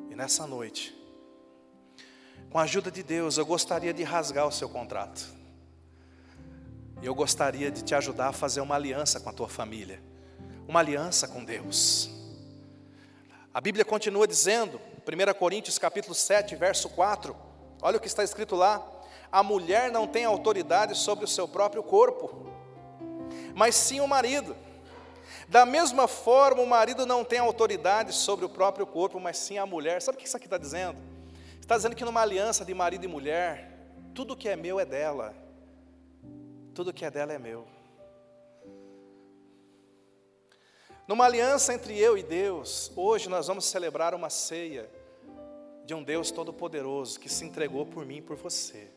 E 0.10 0.16
nessa 0.16 0.46
noite, 0.46 0.96
com 2.50 2.60
a 2.60 2.64
ajuda 2.64 2.92
de 2.92 3.02
Deus, 3.02 3.38
eu 3.38 3.46
gostaria 3.46 3.94
de 3.94 4.04
rasgar 4.04 4.48
o 4.48 4.52
seu 4.52 4.70
contrato. 4.70 5.26
E 7.02 7.06
eu 7.06 7.16
gostaria 7.16 7.72
de 7.72 7.82
te 7.82 7.96
ajudar 7.96 8.28
a 8.28 8.34
fazer 8.34 8.62
uma 8.62 8.76
aliança 8.76 9.20
com 9.20 9.30
a 9.30 9.34
tua 9.34 9.50
família, 9.50 10.02
uma 10.68 10.80
aliança 10.80 11.28
com 11.28 11.44
Deus. 11.44 12.10
A 13.54 13.60
Bíblia 13.60 13.84
continua 13.84 14.28
dizendo, 14.28 14.80
1 15.06 15.34
Coríntios 15.38 15.80
capítulo 15.80 16.14
7, 16.14 16.56
verso 16.56 16.90
4, 16.90 17.36
olha 17.82 17.98
o 17.98 18.00
que 18.00 18.08
está 18.08 18.24
escrito 18.24 18.56
lá: 18.56 18.86
a 19.32 19.42
mulher 19.42 19.92
não 19.92 20.06
tem 20.08 20.26
autoridade 20.26 20.96
sobre 20.96 21.26
o 21.26 21.28
seu 21.28 21.48
próprio 21.48 21.82
corpo, 21.82 22.52
mas 23.56 23.76
sim 23.76 24.00
o 24.00 24.08
marido. 24.08 24.56
Da 25.48 25.66
mesma 25.66 26.08
forma, 26.08 26.62
o 26.62 26.68
marido 26.68 27.06
não 27.06 27.26
tem 27.26 27.40
autoridade 27.40 28.14
sobre 28.14 28.46
o 28.46 28.50
próprio 28.50 28.86
corpo, 28.86 29.20
mas 29.20 29.38
sim 29.38 29.58
a 29.58 29.66
mulher. 29.66 30.02
Sabe 30.02 30.18
o 30.18 30.20
que 30.20 30.28
isso 30.28 30.38
aqui 30.38 30.46
está 30.46 30.58
dizendo? 30.58 30.98
Está 31.60 31.76
dizendo 31.76 31.96
que 31.96 32.06
numa 32.06 32.22
aliança 32.22 32.64
de 32.64 32.74
marido 32.74 33.04
e 33.04 33.08
mulher, 33.08 33.72
tudo 34.14 34.36
que 34.36 34.48
é 34.48 34.56
meu 34.56 34.80
é 34.80 34.86
dela, 34.86 35.34
tudo 36.74 36.94
que 36.94 37.04
é 37.04 37.12
dela 37.12 37.34
é 37.34 37.40
meu. 37.40 37.68
Numa 41.12 41.26
aliança 41.26 41.74
entre 41.74 42.00
eu 42.00 42.18
e 42.18 42.24
Deus, 42.24 42.90
hoje 42.96 43.28
nós 43.28 43.48
vamos 43.48 43.66
celebrar 43.66 44.16
uma 44.16 44.30
ceia 44.30 44.90
de 45.86 45.94
um 45.94 46.02
Deus 46.02 46.32
Todo-Poderoso 46.32 47.20
que 47.20 47.28
se 47.28 47.44
entregou 47.44 47.86
por 47.86 48.06
mim 48.06 48.20
e 48.20 48.22
por 48.22 48.38
você. 48.38 48.88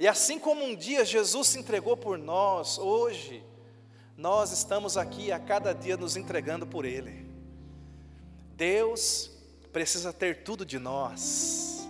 E 0.00 0.08
assim 0.08 0.38
como 0.38 0.64
um 0.64 0.74
dia 0.74 1.04
Jesus 1.04 1.48
se 1.48 1.58
entregou 1.58 1.94
por 1.94 2.16
nós, 2.16 2.78
hoje, 2.78 3.44
nós 4.16 4.50
estamos 4.50 4.96
aqui 4.96 5.30
a 5.30 5.38
cada 5.38 5.74
dia 5.74 5.98
nos 5.98 6.16
entregando 6.16 6.66
por 6.66 6.86
Ele. 6.86 7.26
Deus 8.56 9.30
precisa 9.74 10.10
ter 10.10 10.42
tudo 10.42 10.64
de 10.64 10.78
nós, 10.78 11.86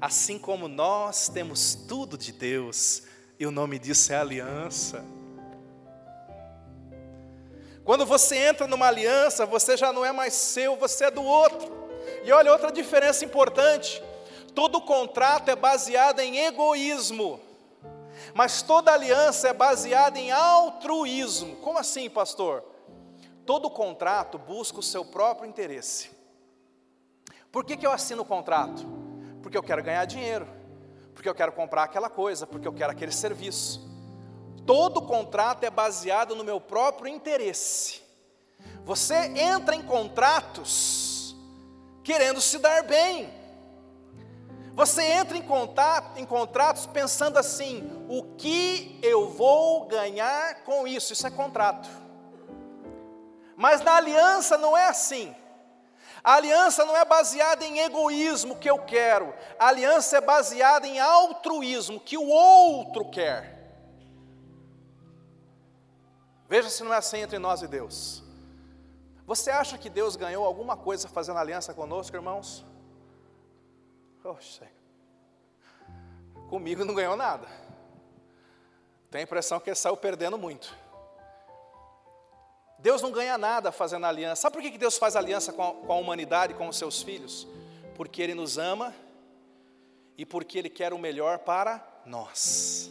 assim 0.00 0.38
como 0.38 0.68
nós 0.68 1.28
temos 1.28 1.74
tudo 1.74 2.16
de 2.16 2.30
Deus, 2.30 3.02
e 3.40 3.44
o 3.44 3.50
nome 3.50 3.76
disso 3.76 4.12
é 4.12 4.16
aliança. 4.18 5.17
Quando 7.88 8.04
você 8.04 8.36
entra 8.36 8.66
numa 8.66 8.86
aliança, 8.86 9.46
você 9.46 9.74
já 9.74 9.90
não 9.94 10.04
é 10.04 10.12
mais 10.12 10.34
seu, 10.34 10.76
você 10.76 11.06
é 11.06 11.10
do 11.10 11.24
outro. 11.24 11.72
E 12.22 12.30
olha 12.30 12.52
outra 12.52 12.70
diferença 12.70 13.24
importante: 13.24 14.02
todo 14.54 14.78
contrato 14.82 15.48
é 15.48 15.56
baseado 15.56 16.20
em 16.20 16.36
egoísmo, 16.40 17.40
mas 18.34 18.60
toda 18.60 18.92
aliança 18.92 19.48
é 19.48 19.54
baseada 19.54 20.18
em 20.18 20.30
altruísmo. 20.30 21.56
Como 21.56 21.78
assim, 21.78 22.10
pastor? 22.10 22.62
todo 23.48 23.70
contrato 23.70 24.36
busca 24.36 24.78
o 24.78 24.82
seu 24.82 25.02
próprio 25.02 25.48
interesse. 25.48 26.10
Por 27.50 27.64
que, 27.64 27.78
que 27.78 27.86
eu 27.86 27.90
assino 27.90 28.20
o 28.20 28.26
contrato? 28.26 28.84
Porque 29.42 29.56
eu 29.56 29.62
quero 29.62 29.82
ganhar 29.82 30.04
dinheiro, 30.04 30.46
porque 31.14 31.26
eu 31.26 31.34
quero 31.34 31.52
comprar 31.52 31.84
aquela 31.84 32.10
coisa, 32.10 32.46
porque 32.46 32.68
eu 32.68 32.74
quero 32.74 32.92
aquele 32.92 33.10
serviço. 33.10 33.80
Todo 34.68 35.00
contrato 35.00 35.64
é 35.64 35.70
baseado 35.70 36.36
no 36.36 36.44
meu 36.44 36.60
próprio 36.60 37.08
interesse. 37.10 38.02
Você 38.84 39.14
entra 39.14 39.74
em 39.74 39.80
contratos 39.80 41.34
querendo 42.04 42.38
se 42.38 42.58
dar 42.58 42.82
bem. 42.82 43.32
Você 44.74 45.02
entra 45.02 45.38
em, 45.38 45.42
contato, 45.42 46.18
em 46.20 46.26
contratos 46.26 46.84
pensando 46.84 47.38
assim: 47.38 47.90
o 48.10 48.34
que 48.36 49.00
eu 49.02 49.30
vou 49.30 49.86
ganhar 49.86 50.62
com 50.64 50.86
isso? 50.86 51.14
Isso 51.14 51.26
é 51.26 51.30
contrato. 51.30 51.88
Mas 53.56 53.80
na 53.80 53.96
aliança 53.96 54.58
não 54.58 54.76
é 54.76 54.88
assim. 54.88 55.34
A 56.22 56.34
aliança 56.34 56.84
não 56.84 56.94
é 56.94 57.06
baseada 57.06 57.64
em 57.64 57.78
egoísmo 57.78 58.56
que 58.56 58.68
eu 58.68 58.80
quero, 58.80 59.32
a 59.58 59.68
aliança 59.68 60.18
é 60.18 60.20
baseada 60.20 60.86
em 60.86 61.00
altruísmo 61.00 61.98
que 61.98 62.18
o 62.18 62.28
outro 62.28 63.10
quer. 63.10 63.57
Veja 66.48 66.70
se 66.70 66.82
não 66.82 66.94
é 66.94 66.96
assim 66.96 67.18
entre 67.18 67.38
nós 67.38 67.60
e 67.62 67.68
Deus. 67.68 68.22
Você 69.26 69.50
acha 69.50 69.76
que 69.76 69.90
Deus 69.90 70.16
ganhou 70.16 70.44
alguma 70.44 70.76
coisa 70.76 71.06
fazendo 71.06 71.38
aliança 71.38 71.74
conosco, 71.74 72.16
irmãos? 72.16 72.64
Comigo 76.48 76.84
não 76.84 76.94
ganhou 76.94 77.14
nada. 77.14 77.46
Tenho 79.10 79.22
a 79.22 79.24
impressão 79.24 79.60
que 79.60 79.68
ele 79.68 79.76
saiu 79.76 79.96
perdendo 79.96 80.38
muito. 80.38 80.74
Deus 82.78 83.02
não 83.02 83.10
ganha 83.10 83.36
nada 83.36 83.70
fazendo 83.70 84.06
aliança. 84.06 84.42
Sabe 84.42 84.54
por 84.54 84.62
que 84.62 84.78
Deus 84.78 84.96
faz 84.96 85.16
aliança 85.16 85.52
com 85.52 85.62
a, 85.62 85.74
com 85.74 85.92
a 85.92 85.96
humanidade, 85.96 86.54
com 86.54 86.68
os 86.68 86.78
seus 86.78 87.02
filhos? 87.02 87.46
Porque 87.94 88.22
Ele 88.22 88.34
nos 88.34 88.56
ama 88.56 88.94
e 90.16 90.24
porque 90.24 90.58
Ele 90.58 90.70
quer 90.70 90.94
o 90.94 90.98
melhor 90.98 91.40
para 91.40 91.84
nós. 92.06 92.90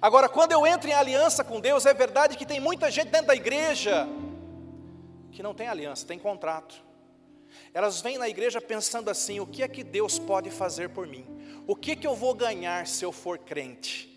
Agora, 0.00 0.28
quando 0.28 0.52
eu 0.52 0.66
entro 0.66 0.88
em 0.88 0.92
aliança 0.92 1.44
com 1.44 1.60
Deus, 1.60 1.86
é 1.86 1.94
verdade 1.94 2.36
que 2.36 2.46
tem 2.46 2.60
muita 2.60 2.90
gente 2.90 3.10
dentro 3.10 3.28
da 3.28 3.34
igreja 3.34 4.06
que 5.32 5.42
não 5.42 5.54
tem 5.54 5.68
aliança, 5.68 6.06
tem 6.06 6.18
contrato. 6.18 6.82
Elas 7.72 8.00
vêm 8.00 8.18
na 8.18 8.28
igreja 8.28 8.60
pensando 8.60 9.10
assim: 9.10 9.40
o 9.40 9.46
que 9.46 9.62
é 9.62 9.68
que 9.68 9.82
Deus 9.84 10.18
pode 10.18 10.50
fazer 10.50 10.90
por 10.90 11.06
mim? 11.06 11.26
O 11.66 11.74
que, 11.74 11.96
que 11.96 12.06
eu 12.06 12.14
vou 12.14 12.34
ganhar 12.34 12.86
se 12.86 13.04
eu 13.04 13.12
for 13.12 13.38
crente? 13.38 14.10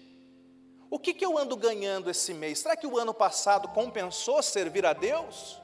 O 0.89 0.97
que, 0.97 1.13
que 1.13 1.25
eu 1.25 1.37
ando 1.37 1.55
ganhando 1.55 2.09
esse 2.09 2.33
mês? 2.33 2.59
Será 2.59 2.75
que 2.75 2.87
o 2.87 2.97
ano 2.97 3.13
passado 3.13 3.67
compensou 3.69 4.41
servir 4.41 4.85
a 4.85 4.93
Deus? 4.93 5.61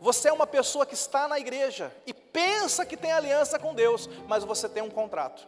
Você 0.00 0.28
é 0.28 0.32
uma 0.32 0.46
pessoa 0.46 0.84
que 0.84 0.94
está 0.94 1.28
na 1.28 1.38
igreja 1.38 1.94
e 2.06 2.12
pensa 2.12 2.84
que 2.84 2.96
tem 2.96 3.12
aliança 3.12 3.58
com 3.58 3.74
Deus, 3.74 4.08
mas 4.26 4.44
você 4.44 4.68
tem 4.68 4.82
um 4.82 4.90
contrato. 4.90 5.46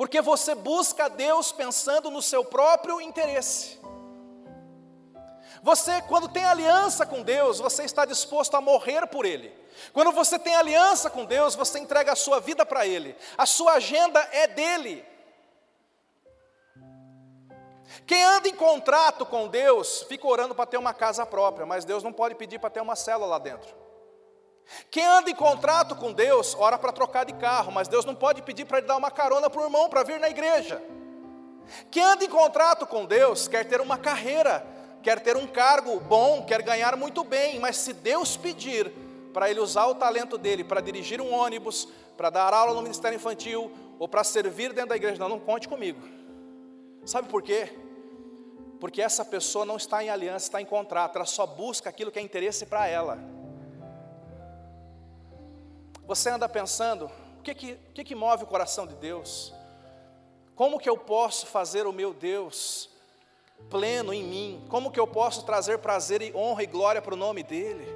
Porque 0.00 0.22
você 0.22 0.54
busca 0.54 1.10
Deus 1.10 1.52
pensando 1.52 2.10
no 2.10 2.22
seu 2.22 2.42
próprio 2.42 3.02
interesse. 3.02 3.78
Você, 5.62 6.00
quando 6.08 6.26
tem 6.26 6.42
aliança 6.42 7.04
com 7.04 7.22
Deus, 7.22 7.58
você 7.58 7.84
está 7.84 8.06
disposto 8.06 8.56
a 8.56 8.62
morrer 8.62 9.06
por 9.08 9.26
Ele. 9.26 9.52
Quando 9.92 10.10
você 10.10 10.38
tem 10.38 10.56
aliança 10.56 11.10
com 11.10 11.26
Deus, 11.26 11.54
você 11.54 11.78
entrega 11.78 12.12
a 12.12 12.16
sua 12.16 12.40
vida 12.40 12.64
para 12.64 12.86
Ele. 12.86 13.14
A 13.36 13.44
sua 13.44 13.72
agenda 13.72 14.26
é 14.32 14.46
dele. 14.46 15.04
Quem 18.06 18.24
anda 18.24 18.48
em 18.48 18.54
contrato 18.54 19.26
com 19.26 19.48
Deus, 19.48 20.04
fica 20.04 20.26
orando 20.26 20.54
para 20.54 20.64
ter 20.64 20.78
uma 20.78 20.94
casa 20.94 21.26
própria, 21.26 21.66
mas 21.66 21.84
Deus 21.84 22.02
não 22.02 22.10
pode 22.10 22.36
pedir 22.36 22.58
para 22.58 22.70
ter 22.70 22.80
uma 22.80 22.96
célula 22.96 23.32
lá 23.32 23.38
dentro. 23.38 23.89
Quem 24.90 25.04
anda 25.04 25.30
em 25.30 25.34
contrato 25.34 25.96
com 25.96 26.12
Deus, 26.12 26.56
ora 26.58 26.78
para 26.78 26.92
trocar 26.92 27.24
de 27.24 27.32
carro, 27.34 27.72
mas 27.72 27.88
Deus 27.88 28.04
não 28.04 28.14
pode 28.14 28.42
pedir 28.42 28.64
para 28.64 28.78
ele 28.78 28.86
dar 28.86 28.96
uma 28.96 29.10
carona 29.10 29.50
para 29.50 29.60
o 29.60 29.64
irmão 29.64 29.88
para 29.88 30.02
vir 30.02 30.20
na 30.20 30.28
igreja. 30.28 30.82
Quem 31.90 32.02
anda 32.02 32.24
em 32.24 32.28
contrato 32.28 32.86
com 32.86 33.04
Deus, 33.04 33.48
quer 33.48 33.64
ter 33.64 33.80
uma 33.80 33.98
carreira, 33.98 34.64
quer 35.02 35.20
ter 35.20 35.36
um 35.36 35.46
cargo 35.46 35.98
bom, 36.00 36.44
quer 36.44 36.62
ganhar 36.62 36.96
muito 36.96 37.24
bem, 37.24 37.58
mas 37.58 37.76
se 37.76 37.92
Deus 37.92 38.36
pedir 38.36 38.92
para 39.32 39.50
ele 39.50 39.60
usar 39.60 39.86
o 39.86 39.94
talento 39.94 40.36
dele 40.36 40.64
para 40.64 40.80
dirigir 40.80 41.20
um 41.20 41.32
ônibus, 41.32 41.88
para 42.16 42.30
dar 42.30 42.52
aula 42.52 42.74
no 42.74 42.82
ministério 42.82 43.16
infantil 43.16 43.70
ou 43.98 44.08
para 44.08 44.24
servir 44.24 44.72
dentro 44.72 44.90
da 44.90 44.96
igreja, 44.96 45.18
não, 45.18 45.28
não 45.28 45.40
conte 45.40 45.68
comigo. 45.68 46.00
Sabe 47.04 47.28
por 47.28 47.42
quê? 47.42 47.70
Porque 48.78 49.00
essa 49.00 49.24
pessoa 49.24 49.64
não 49.64 49.76
está 49.76 50.02
em 50.02 50.10
aliança, 50.10 50.46
está 50.46 50.60
em 50.60 50.64
contrato, 50.64 51.16
ela 51.16 51.26
só 51.26 51.46
busca 51.46 51.88
aquilo 51.88 52.10
que 52.10 52.18
é 52.18 52.22
interesse 52.22 52.66
para 52.66 52.86
ela. 52.88 53.39
Você 56.10 56.28
anda 56.28 56.48
pensando, 56.48 57.08
o 57.38 57.42
que 57.44 57.54
que, 57.54 57.72
o 57.74 57.92
que 57.94 58.02
que 58.02 58.14
move 58.16 58.42
o 58.42 58.46
coração 58.48 58.84
de 58.84 58.96
Deus? 58.96 59.54
Como 60.56 60.76
que 60.76 60.90
eu 60.90 60.98
posso 60.98 61.46
fazer 61.46 61.86
o 61.86 61.92
meu 61.92 62.12
Deus 62.12 62.90
pleno 63.70 64.12
em 64.12 64.24
mim? 64.24 64.66
Como 64.68 64.90
que 64.90 64.98
eu 64.98 65.06
posso 65.06 65.44
trazer 65.44 65.78
prazer 65.78 66.20
e 66.20 66.34
honra 66.34 66.64
e 66.64 66.66
glória 66.66 67.00
para 67.00 67.14
o 67.14 67.16
nome 67.16 67.44
dEle? 67.44 67.86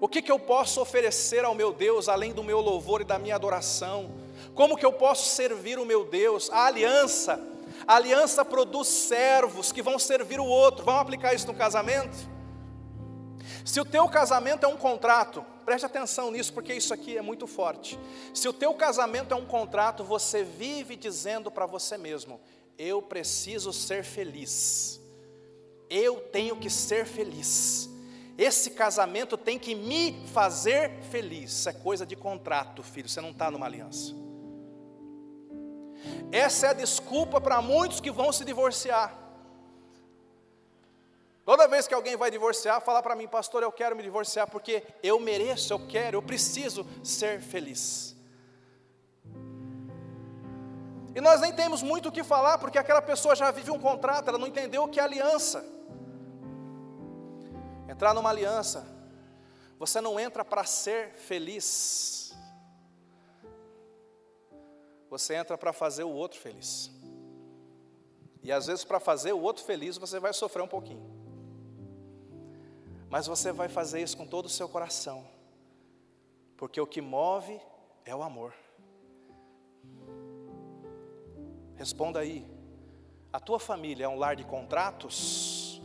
O 0.00 0.08
que 0.08 0.22
que 0.22 0.32
eu 0.32 0.38
posso 0.38 0.80
oferecer 0.80 1.44
ao 1.44 1.54
meu 1.54 1.74
Deus 1.74 2.08
além 2.08 2.32
do 2.32 2.42
meu 2.42 2.58
louvor 2.58 3.02
e 3.02 3.04
da 3.04 3.18
minha 3.18 3.34
adoração? 3.34 4.10
Como 4.54 4.74
que 4.74 4.86
eu 4.86 4.92
posso 4.94 5.28
servir 5.28 5.78
o 5.78 5.84
meu 5.84 6.06
Deus? 6.06 6.48
A 6.48 6.64
aliança, 6.64 7.38
a 7.86 7.96
aliança 7.96 8.46
produz 8.46 8.88
servos 8.88 9.70
que 9.70 9.82
vão 9.82 9.98
servir 9.98 10.40
o 10.40 10.46
outro. 10.46 10.86
Vamos 10.86 11.02
aplicar 11.02 11.34
isso 11.34 11.46
no 11.48 11.54
casamento? 11.54 12.16
Se 13.62 13.78
o 13.78 13.84
teu 13.84 14.08
casamento 14.08 14.64
é 14.64 14.68
um 14.70 14.78
contrato, 14.78 15.44
preste 15.70 15.86
atenção 15.86 16.32
nisso, 16.32 16.52
porque 16.52 16.74
isso 16.74 16.92
aqui 16.92 17.16
é 17.16 17.22
muito 17.22 17.46
forte. 17.46 17.96
Se 18.34 18.48
o 18.48 18.52
teu 18.52 18.74
casamento 18.74 19.32
é 19.32 19.36
um 19.36 19.46
contrato, 19.46 20.02
você 20.02 20.42
vive 20.42 20.96
dizendo 20.96 21.48
para 21.48 21.64
você 21.64 21.96
mesmo: 21.96 22.40
eu 22.76 23.00
preciso 23.00 23.72
ser 23.72 24.02
feliz. 24.02 25.00
Eu 25.88 26.16
tenho 26.32 26.56
que 26.56 26.68
ser 26.68 27.06
feliz. 27.06 27.88
Esse 28.36 28.70
casamento 28.70 29.36
tem 29.36 29.60
que 29.60 29.76
me 29.76 30.26
fazer 30.32 30.90
feliz. 31.02 31.52
Isso 31.52 31.68
é 31.68 31.72
coisa 31.72 32.04
de 32.04 32.16
contrato, 32.16 32.82
filho. 32.82 33.08
Você 33.08 33.20
não 33.20 33.30
está 33.30 33.48
numa 33.48 33.66
aliança. 33.66 34.12
Essa 36.32 36.66
é 36.66 36.70
a 36.70 36.72
desculpa 36.72 37.40
para 37.40 37.62
muitos 37.62 38.00
que 38.00 38.10
vão 38.10 38.32
se 38.32 38.44
divorciar. 38.44 39.19
Toda 41.50 41.66
vez 41.66 41.88
que 41.88 41.94
alguém 41.94 42.16
vai 42.16 42.30
divorciar, 42.30 42.80
fala 42.80 43.02
para 43.02 43.16
mim, 43.16 43.26
pastor, 43.26 43.64
eu 43.64 43.72
quero 43.72 43.96
me 43.96 44.04
divorciar 44.04 44.48
porque 44.48 44.84
eu 45.02 45.18
mereço, 45.18 45.72
eu 45.72 45.84
quero, 45.84 46.16
eu 46.16 46.22
preciso 46.22 46.86
ser 47.02 47.40
feliz. 47.40 48.14
E 51.12 51.20
nós 51.20 51.40
nem 51.40 51.52
temos 51.52 51.82
muito 51.82 52.08
o 52.08 52.12
que 52.12 52.22
falar, 52.22 52.58
porque 52.58 52.78
aquela 52.78 53.02
pessoa 53.02 53.34
já 53.34 53.50
vive 53.50 53.68
um 53.72 53.80
contrato, 53.80 54.28
ela 54.28 54.38
não 54.38 54.46
entendeu 54.46 54.84
o 54.84 54.88
que 54.88 55.00
é 55.00 55.02
aliança. 55.02 55.64
Entrar 57.88 58.14
numa 58.14 58.30
aliança, 58.30 58.86
você 59.76 60.00
não 60.00 60.20
entra 60.20 60.44
para 60.44 60.62
ser 60.62 61.14
feliz, 61.14 62.32
você 65.08 65.34
entra 65.34 65.58
para 65.58 65.72
fazer 65.72 66.04
o 66.04 66.12
outro 66.12 66.38
feliz. 66.38 66.92
E 68.40 68.52
às 68.52 68.68
vezes, 68.68 68.84
para 68.84 69.00
fazer 69.00 69.32
o 69.32 69.40
outro 69.40 69.64
feliz, 69.64 69.98
você 69.98 70.20
vai 70.20 70.32
sofrer 70.32 70.62
um 70.62 70.68
pouquinho. 70.68 71.19
Mas 73.10 73.26
você 73.26 73.50
vai 73.50 73.68
fazer 73.68 74.00
isso 74.00 74.16
com 74.16 74.24
todo 74.24 74.46
o 74.46 74.48
seu 74.48 74.68
coração, 74.68 75.26
porque 76.56 76.80
o 76.80 76.86
que 76.86 77.00
move 77.00 77.60
é 78.04 78.14
o 78.14 78.22
amor. 78.22 78.54
Responda 81.74 82.20
aí: 82.20 82.46
a 83.32 83.40
tua 83.40 83.58
família 83.58 84.04
é 84.04 84.08
um 84.08 84.16
lar 84.16 84.36
de 84.36 84.44
contratos? 84.44 85.82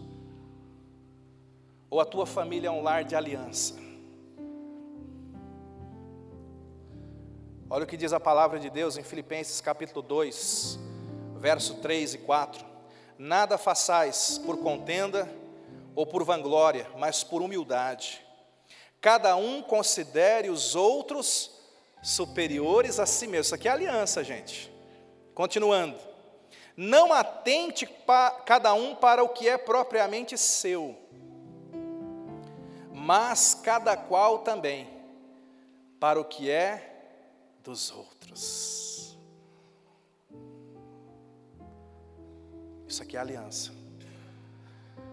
Ou 1.90 2.00
a 2.00 2.06
tua 2.06 2.28
família 2.28 2.68
é 2.68 2.72
um 2.72 2.84
lar 2.84 3.04
de 3.04 3.16
aliança? 3.16 3.74
Olha 7.68 7.86
o 7.86 7.88
que 7.88 7.98
diz 7.98 8.14
a 8.14 8.20
palavra 8.20 8.60
de 8.60 8.70
Deus 8.70 8.98
em 8.98 9.04
Filipenses 9.04 9.60
capítulo 9.62 10.04
2, 10.04 10.78
verso 11.38 11.82
3 11.82 12.14
e 12.14 12.18
4. 12.20 12.64
Nada 13.18 13.58
façais 13.58 14.38
por 14.38 14.58
contenda, 14.58 15.28
ou 15.96 16.06
por 16.06 16.24
vanglória, 16.24 16.88
mas 16.98 17.24
por 17.24 17.42
humildade. 17.42 18.26
Cada 19.00 19.36
um 19.36 19.62
considere 19.62 20.50
os 20.50 20.76
outros 20.76 21.52
superiores 22.02 23.00
a 23.00 23.06
si 23.06 23.28
mesmo. 23.28 23.42
Isso 23.42 23.56
aqui 23.56 23.68
é 23.68 23.72
aliança, 23.72 24.24
gente. 24.24 24.72
Continuando. 25.34 25.98
Não 26.78 27.14
atente 27.14 27.88
cada 28.46 28.74
um 28.74 28.96
para 28.96 29.24
o 29.24 29.30
que 29.30 29.48
é 29.48 29.58
propriamente 29.58 30.38
seu, 30.38 30.94
mas 32.92 33.54
cada 33.54 33.96
qual 33.96 34.40
também 34.40 34.90
para 36.00 36.20
o 36.20 36.26
que 36.26 36.52
é 36.52 36.96
dos 37.64 37.92
outros. 37.92 39.18
Isso 42.86 43.02
aqui 43.02 43.16
é 43.16 43.20
aliança. 43.20 43.75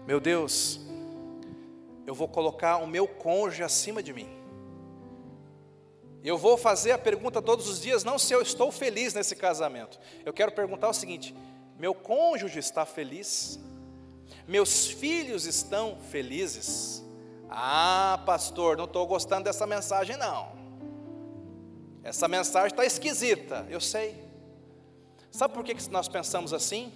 Meu 0.05 0.19
Deus, 0.19 0.81
eu 2.05 2.13
vou 2.13 2.27
colocar 2.27 2.77
o 2.77 2.87
meu 2.87 3.07
cônjuge 3.07 3.63
acima 3.63 4.03
de 4.03 4.11
mim. 4.11 4.27
Eu 6.21 6.37
vou 6.37 6.57
fazer 6.57 6.91
a 6.91 6.97
pergunta 6.97 7.41
todos 7.41 7.67
os 7.67 7.81
dias, 7.81 8.03
não 8.03 8.19
se 8.19 8.33
eu 8.33 8.41
estou 8.41 8.71
feliz 8.71 9.13
nesse 9.13 9.35
casamento. 9.35 9.99
Eu 10.25 10.33
quero 10.33 10.51
perguntar 10.51 10.89
o 10.89 10.93
seguinte: 10.93 11.33
meu 11.77 11.93
cônjuge 11.93 12.59
está 12.59 12.85
feliz? 12.85 13.59
Meus 14.47 14.87
filhos 14.87 15.45
estão 15.45 15.97
felizes? 16.11 17.03
Ah, 17.49 18.21
pastor, 18.25 18.75
não 18.75 18.85
estou 18.85 19.05
gostando 19.07 19.43
dessa 19.43 19.65
mensagem, 19.65 20.17
não. 20.17 20.51
Essa 22.03 22.27
mensagem 22.27 22.69
está 22.69 22.83
esquisita, 22.83 23.65
eu 23.69 23.79
sei. 23.79 24.21
Sabe 25.31 25.53
por 25.53 25.63
que 25.63 25.75
nós 25.89 26.09
pensamos 26.09 26.53
assim? 26.53 26.91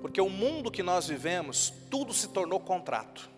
Porque 0.00 0.20
o 0.20 0.30
mundo 0.30 0.70
que 0.70 0.82
nós 0.82 1.06
vivemos, 1.06 1.72
tudo 1.90 2.12
se 2.12 2.28
tornou 2.28 2.58
contrato. 2.58 3.28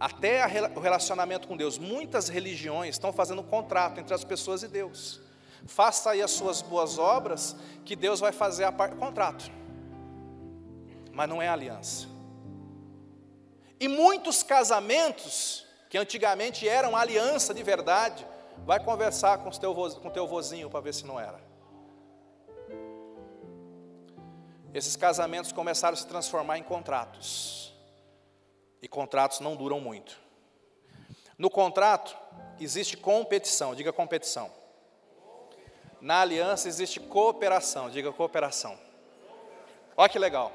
Até 0.00 0.42
o 0.74 0.80
relacionamento 0.80 1.46
com 1.46 1.56
Deus. 1.56 1.76
Muitas 1.76 2.28
religiões 2.28 2.94
estão 2.94 3.12
fazendo 3.12 3.42
contrato 3.42 4.00
entre 4.00 4.14
as 4.14 4.24
pessoas 4.24 4.62
e 4.62 4.68
Deus. 4.68 5.20
Faça 5.66 6.10
aí 6.10 6.22
as 6.22 6.30
suas 6.30 6.62
boas 6.62 6.98
obras, 6.98 7.56
que 7.84 7.96
Deus 7.96 8.20
vai 8.20 8.32
fazer 8.32 8.64
a 8.64 8.72
parte. 8.72 8.96
Contrato. 8.96 9.50
Mas 11.12 11.28
não 11.28 11.42
é 11.42 11.48
aliança. 11.48 12.06
E 13.80 13.86
muitos 13.86 14.42
casamentos, 14.42 15.66
que 15.90 15.98
antigamente 15.98 16.68
eram 16.68 16.96
aliança 16.96 17.52
de 17.52 17.62
verdade, 17.62 18.26
vai 18.64 18.82
conversar 18.82 19.38
com 19.38 19.50
o 19.50 20.00
com 20.00 20.10
teu 20.10 20.26
vozinho 20.26 20.70
para 20.70 20.80
ver 20.80 20.94
se 20.94 21.04
não 21.04 21.18
era. 21.18 21.47
Esses 24.74 24.96
casamentos 24.96 25.52
começaram 25.52 25.94
a 25.94 25.96
se 25.96 26.06
transformar 26.06 26.58
em 26.58 26.62
contratos. 26.62 27.72
E 28.82 28.88
contratos 28.88 29.40
não 29.40 29.56
duram 29.56 29.80
muito. 29.80 30.18
No 31.36 31.50
contrato 31.50 32.16
existe 32.60 32.96
competição, 32.96 33.74
diga 33.74 33.92
competição. 33.92 34.50
Na 36.00 36.20
aliança 36.20 36.68
existe 36.68 37.00
cooperação, 37.00 37.90
diga 37.90 38.12
cooperação. 38.12 38.78
Olha 39.96 40.08
que 40.08 40.18
legal. 40.18 40.52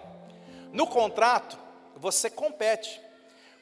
No 0.72 0.88
contrato 0.88 1.58
você 1.98 2.30
compete. 2.30 3.02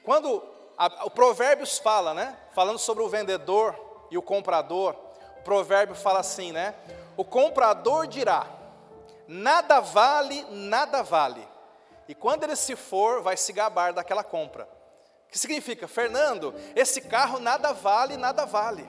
Quando 0.03 0.43
a, 0.77 1.05
o 1.05 1.09
Provérbios 1.09 1.77
fala, 1.77 2.13
né? 2.13 2.37
Falando 2.53 2.77
sobre 2.77 3.03
o 3.03 3.09
vendedor 3.09 3.75
e 4.11 4.17
o 4.17 4.21
comprador, 4.21 4.95
o 5.39 5.43
provérbio 5.43 5.95
fala 5.95 6.19
assim, 6.19 6.51
né? 6.51 6.75
O 7.17 7.23
comprador 7.23 8.07
dirá: 8.07 8.47
nada 9.27 9.79
vale, 9.79 10.45
nada 10.49 11.01
vale. 11.01 11.47
E 12.07 12.15
quando 12.15 12.43
ele 12.43 12.55
se 12.55 12.75
for, 12.75 13.21
vai 13.21 13.37
se 13.37 13.53
gabar 13.53 13.93
daquela 13.93 14.23
compra. 14.23 14.67
O 15.27 15.31
que 15.31 15.39
significa? 15.39 15.87
Fernando, 15.87 16.53
esse 16.75 17.01
carro 17.01 17.39
nada 17.39 17.71
vale, 17.71 18.17
nada 18.17 18.45
vale. 18.45 18.87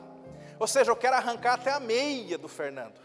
Ou 0.58 0.66
seja, 0.66 0.90
eu 0.90 0.96
quero 0.96 1.16
arrancar 1.16 1.54
até 1.54 1.70
a 1.70 1.80
meia 1.80 2.36
do 2.36 2.48
Fernando. 2.48 3.00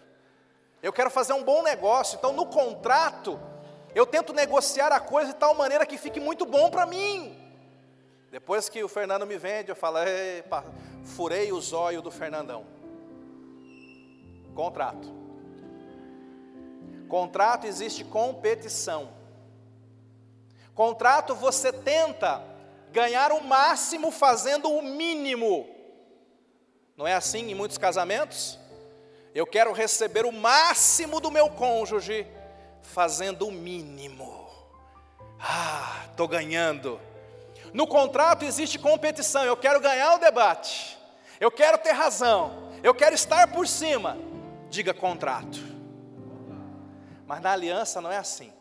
Eu 0.82 0.94
quero 0.94 1.10
fazer 1.10 1.34
um 1.34 1.44
bom 1.44 1.62
negócio. 1.64 2.18
Então, 2.18 2.34
no 2.34 2.46
contrato, 2.46 3.40
eu 3.94 4.06
tento 4.06 4.34
negociar 4.34 4.92
a 4.92 5.00
coisa 5.00 5.34
de 5.34 5.40
tal 5.40 5.54
maneira 5.54 5.86
que 5.86 5.98
fique 5.98 6.20
muito 6.20 6.46
bom 6.46 6.70
para 6.70 6.86
mim. 6.86 7.36
Depois 8.32 8.70
que 8.70 8.84
o 8.84 8.88
Fernando 8.88 9.26
me 9.26 9.38
vende, 9.38 9.70
eu 9.70 9.76
falo, 9.76 9.98
furei 11.04 11.52
o 11.52 11.62
zóio 11.62 12.02
do 12.02 12.12
Fernandão. 12.12 12.66
Contrato. 14.54 15.27
Contrato 17.08 17.66
existe 17.66 18.04
competição. 18.04 19.10
Contrato 20.76 21.34
você 21.34 21.72
tenta 21.74 22.44
ganhar 22.92 23.32
o 23.32 23.44
máximo 23.44 24.12
fazendo 24.12 24.70
o 24.70 24.82
mínimo. 24.82 25.68
Não 26.96 27.08
é 27.08 27.14
assim 27.14 27.50
em 27.50 27.56
muitos 27.56 27.78
casamentos? 27.78 28.60
Eu 29.34 29.46
quero 29.46 29.72
receber 29.72 30.26
o 30.26 30.32
máximo 30.32 31.20
do 31.20 31.30
meu 31.30 31.50
cônjuge 31.50 32.26
fazendo 32.82 33.48
o 33.48 33.52
mínimo. 33.52 34.50
Ah, 35.40 36.06
estou 36.10 36.28
ganhando. 36.28 37.00
No 37.74 37.86
contrato 37.86 38.44
existe 38.44 38.80
competição. 38.80 39.44
Eu 39.44 39.58
quero 39.58 39.80
ganhar 39.80 40.16
o 40.16 40.20
debate. 40.20 40.98
Eu 41.40 41.52
quero 41.52 41.78
ter 41.78 41.92
razão. 41.92 42.72
Eu 42.82 42.96
quero 42.96 43.14
estar 43.14 43.52
por 43.52 43.68
cima. 43.68 44.18
Diga 44.70 44.94
contrato. 44.94 45.60
Mas 47.28 47.42
na 47.42 47.52
aliança 47.52 48.00
não 48.00 48.12
é 48.12 48.18
assim. 48.18 48.54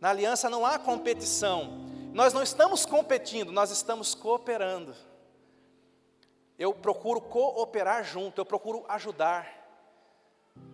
Na 0.00 0.10
aliança 0.10 0.50
não 0.50 0.66
há 0.66 0.78
competição. 0.78 1.86
Nós 2.12 2.32
não 2.32 2.42
estamos 2.42 2.84
competindo, 2.84 3.52
nós 3.52 3.70
estamos 3.70 4.14
cooperando. 4.14 4.94
Eu 6.58 6.74
procuro 6.74 7.20
cooperar 7.20 8.02
junto, 8.02 8.40
eu 8.40 8.44
procuro 8.44 8.84
ajudar. 8.88 9.46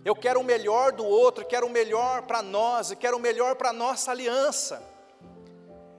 Eu 0.04 0.16
quero 0.16 0.40
o 0.40 0.44
melhor 0.44 0.92
do 0.92 1.04
outro, 1.04 1.44
quero 1.44 1.66
o 1.66 1.70
melhor 1.70 2.22
para 2.22 2.40
nós, 2.42 2.90
e 2.90 2.96
quero 2.96 3.16
o 3.16 3.20
melhor 3.20 3.56
para 3.56 3.70
a 3.70 3.72
nossa 3.72 4.10
aliança. 4.10 4.82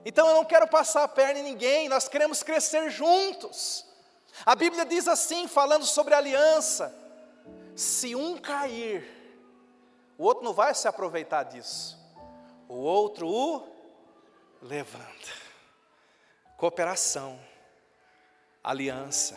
Então 0.04 0.28
eu 0.28 0.34
não 0.34 0.44
quero 0.44 0.66
passar 0.66 1.04
a 1.04 1.08
perna 1.08 1.40
em 1.40 1.44
ninguém, 1.44 1.88
nós 1.88 2.08
queremos 2.08 2.42
crescer 2.42 2.90
juntos. 2.90 3.86
A 4.44 4.54
Bíblia 4.56 4.84
diz 4.84 5.06
assim, 5.06 5.46
falando 5.46 5.84
sobre 5.84 6.14
aliança: 6.14 6.94
se 7.76 8.14
um 8.16 8.36
cair, 8.36 9.13
o 10.18 10.24
outro 10.24 10.44
não 10.44 10.52
vai 10.52 10.74
se 10.74 10.88
aproveitar 10.88 11.44
disso 11.44 12.04
o 12.68 12.74
outro 12.74 13.28
o 13.28 13.62
levanta. 14.62 15.32
Cooperação, 16.56 17.38
aliança. 18.62 19.36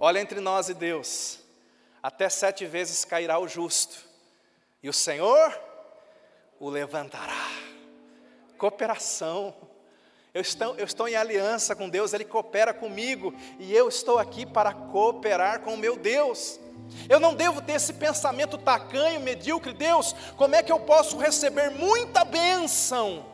Olha 0.00 0.18
entre 0.20 0.40
nós 0.40 0.68
e 0.68 0.74
Deus, 0.74 1.40
até 2.02 2.28
sete 2.28 2.66
vezes 2.66 3.04
cairá 3.04 3.38
o 3.38 3.46
justo, 3.46 4.04
e 4.82 4.88
o 4.88 4.92
Senhor 4.92 5.58
o 6.58 6.68
levantará. 6.68 7.48
Cooperação. 8.58 9.54
Eu 10.34 10.40
estou, 10.40 10.74
eu 10.76 10.84
estou 10.84 11.06
em 11.06 11.14
aliança 11.14 11.76
com 11.76 11.88
Deus, 11.88 12.12
Ele 12.12 12.24
coopera 12.24 12.72
comigo, 12.72 13.34
e 13.58 13.74
eu 13.74 13.88
estou 13.88 14.18
aqui 14.18 14.46
para 14.46 14.72
cooperar 14.72 15.60
com 15.60 15.74
o 15.74 15.78
meu 15.78 15.96
Deus. 15.96 16.58
Eu 17.08 17.20
não 17.20 17.34
devo 17.34 17.60
ter 17.60 17.72
esse 17.72 17.92
pensamento 17.92 18.56
tacanho, 18.58 19.20
medíocre, 19.20 19.72
Deus, 19.72 20.14
como 20.36 20.54
é 20.54 20.62
que 20.62 20.72
eu 20.72 20.80
posso 20.80 21.16
receber 21.18 21.70
muita 21.70 22.24
bênção 22.24 23.24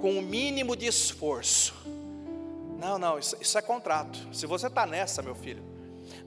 com 0.00 0.18
o 0.18 0.22
mínimo 0.22 0.76
de 0.76 0.86
esforço? 0.86 1.74
Não, 2.78 2.98
não, 2.98 3.18
isso, 3.18 3.36
isso 3.40 3.58
é 3.58 3.62
contrato. 3.62 4.18
Se 4.32 4.46
você 4.46 4.68
está 4.68 4.86
nessa, 4.86 5.22
meu 5.22 5.34
filho, 5.34 5.62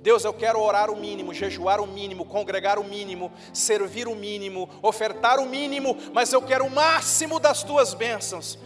Deus, 0.02 0.24
eu 0.24 0.34
quero 0.34 0.60
orar 0.60 0.90
o 0.90 0.96
mínimo, 0.96 1.34
jejuar 1.34 1.80
o 1.80 1.88
mínimo, 1.88 2.26
congregar 2.26 2.80
o 2.80 2.84
mínimo, 2.84 3.32
servir 3.54 4.08
o 4.08 4.16
mínimo, 4.16 4.68
ofertar 4.82 5.40
o 5.40 5.46
mínimo, 5.46 5.96
mas 6.14 6.34
eu 6.34 6.42
quero 6.42 6.66
o 6.66 6.72
máximo 6.72 7.40
das 7.40 7.64
tuas 7.64 7.94
bênçãos. 7.94 8.58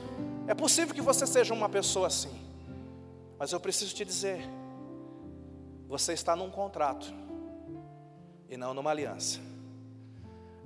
É 0.47 0.53
possível 0.53 0.95
que 0.95 1.01
você 1.01 1.27
seja 1.27 1.53
uma 1.53 1.67
pessoa 1.67 2.07
assim, 2.07 2.31
mas 3.37 3.51
eu 3.51 3.59
preciso 3.59 3.93
te 3.93 4.05
dizer: 4.05 4.47
você 5.87 6.13
está 6.13 6.35
num 6.35 6.49
contrato 6.49 7.13
e 8.49 8.57
não 8.57 8.73
numa 8.73 8.91
aliança. 8.91 9.39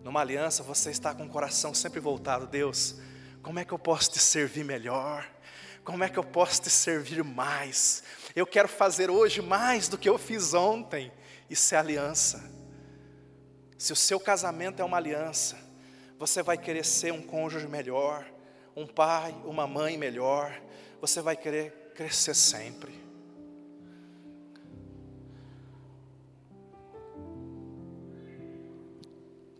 Numa 0.03 0.21
aliança 0.21 0.63
você 0.63 0.91
está 0.91 1.13
com 1.13 1.25
o 1.25 1.29
coração 1.29 1.73
sempre 1.73 1.99
voltado, 1.99 2.47
Deus, 2.47 2.95
como 3.41 3.59
é 3.59 3.65
que 3.65 3.71
eu 3.71 3.79
posso 3.79 4.11
te 4.11 4.19
servir 4.19 4.63
melhor? 4.63 5.27
Como 5.83 6.03
é 6.03 6.09
que 6.09 6.19
eu 6.19 6.23
posso 6.23 6.61
te 6.61 6.69
servir 6.69 7.23
mais? 7.23 8.03
Eu 8.35 8.45
quero 8.45 8.67
fazer 8.67 9.09
hoje 9.09 9.41
mais 9.41 9.87
do 9.87 9.97
que 9.97 10.07
eu 10.07 10.17
fiz 10.17 10.53
ontem. 10.53 11.11
Isso 11.49 11.73
é 11.73 11.77
aliança. 11.77 12.43
Se 13.77 13.91
o 13.93 13.95
seu 13.95 14.19
casamento 14.19 14.81
é 14.81 14.85
uma 14.85 14.97
aliança, 14.97 15.57
você 16.17 16.43
vai 16.43 16.57
querer 16.57 16.85
ser 16.85 17.13
um 17.13 17.21
cônjuge 17.21 17.67
melhor, 17.67 18.25
um 18.75 18.85
pai, 18.85 19.35
uma 19.45 19.65
mãe 19.65 19.97
melhor, 19.97 20.53
você 21.01 21.21
vai 21.21 21.35
querer 21.35 21.91
crescer 21.95 22.35
sempre. 22.35 23.08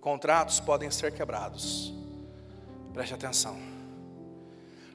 Contratos 0.02 0.60
podem 0.60 0.90
ser 0.90 1.14
quebrados. 1.14 1.94
Preste 2.94 3.14
atenção. 3.14 3.60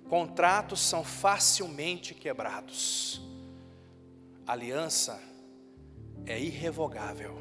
Contratos 0.08 0.80
são 0.80 1.04
facilmente 1.04 2.14
quebrados. 2.14 3.20
Aliança 4.46 5.20
é 6.26 6.38
irrevogável. 6.38 7.36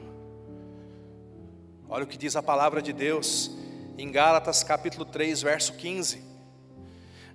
Olha 1.87 2.03
o 2.03 2.07
que 2.07 2.17
diz 2.17 2.35
a 2.35 2.43
palavra 2.43 2.81
de 2.81 2.91
Deus 2.91 3.51
em 3.97 4.11
Gálatas 4.11 4.63
capítulo 4.63 5.05
3, 5.05 5.41
verso 5.41 5.73
15. 5.73 6.23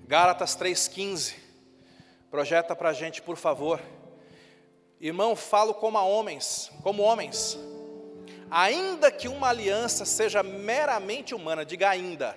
Gálatas 0.07 0.57
3,15. 0.57 1.35
Projeta 2.31 2.77
para 2.77 2.91
a 2.91 2.93
gente, 2.93 3.23
por 3.23 3.37
favor. 3.37 3.81
Irmão, 5.01 5.35
falo 5.37 5.73
como 5.73 5.99
homens, 5.99 6.71
como 6.83 7.03
homens 7.03 7.59
ainda 8.51 9.11
que 9.11 9.29
uma 9.29 9.49
aliança 9.49 10.05
seja 10.05 10.43
meramente 10.43 11.35
humana, 11.35 11.65
diga 11.65 11.89
ainda. 11.89 12.37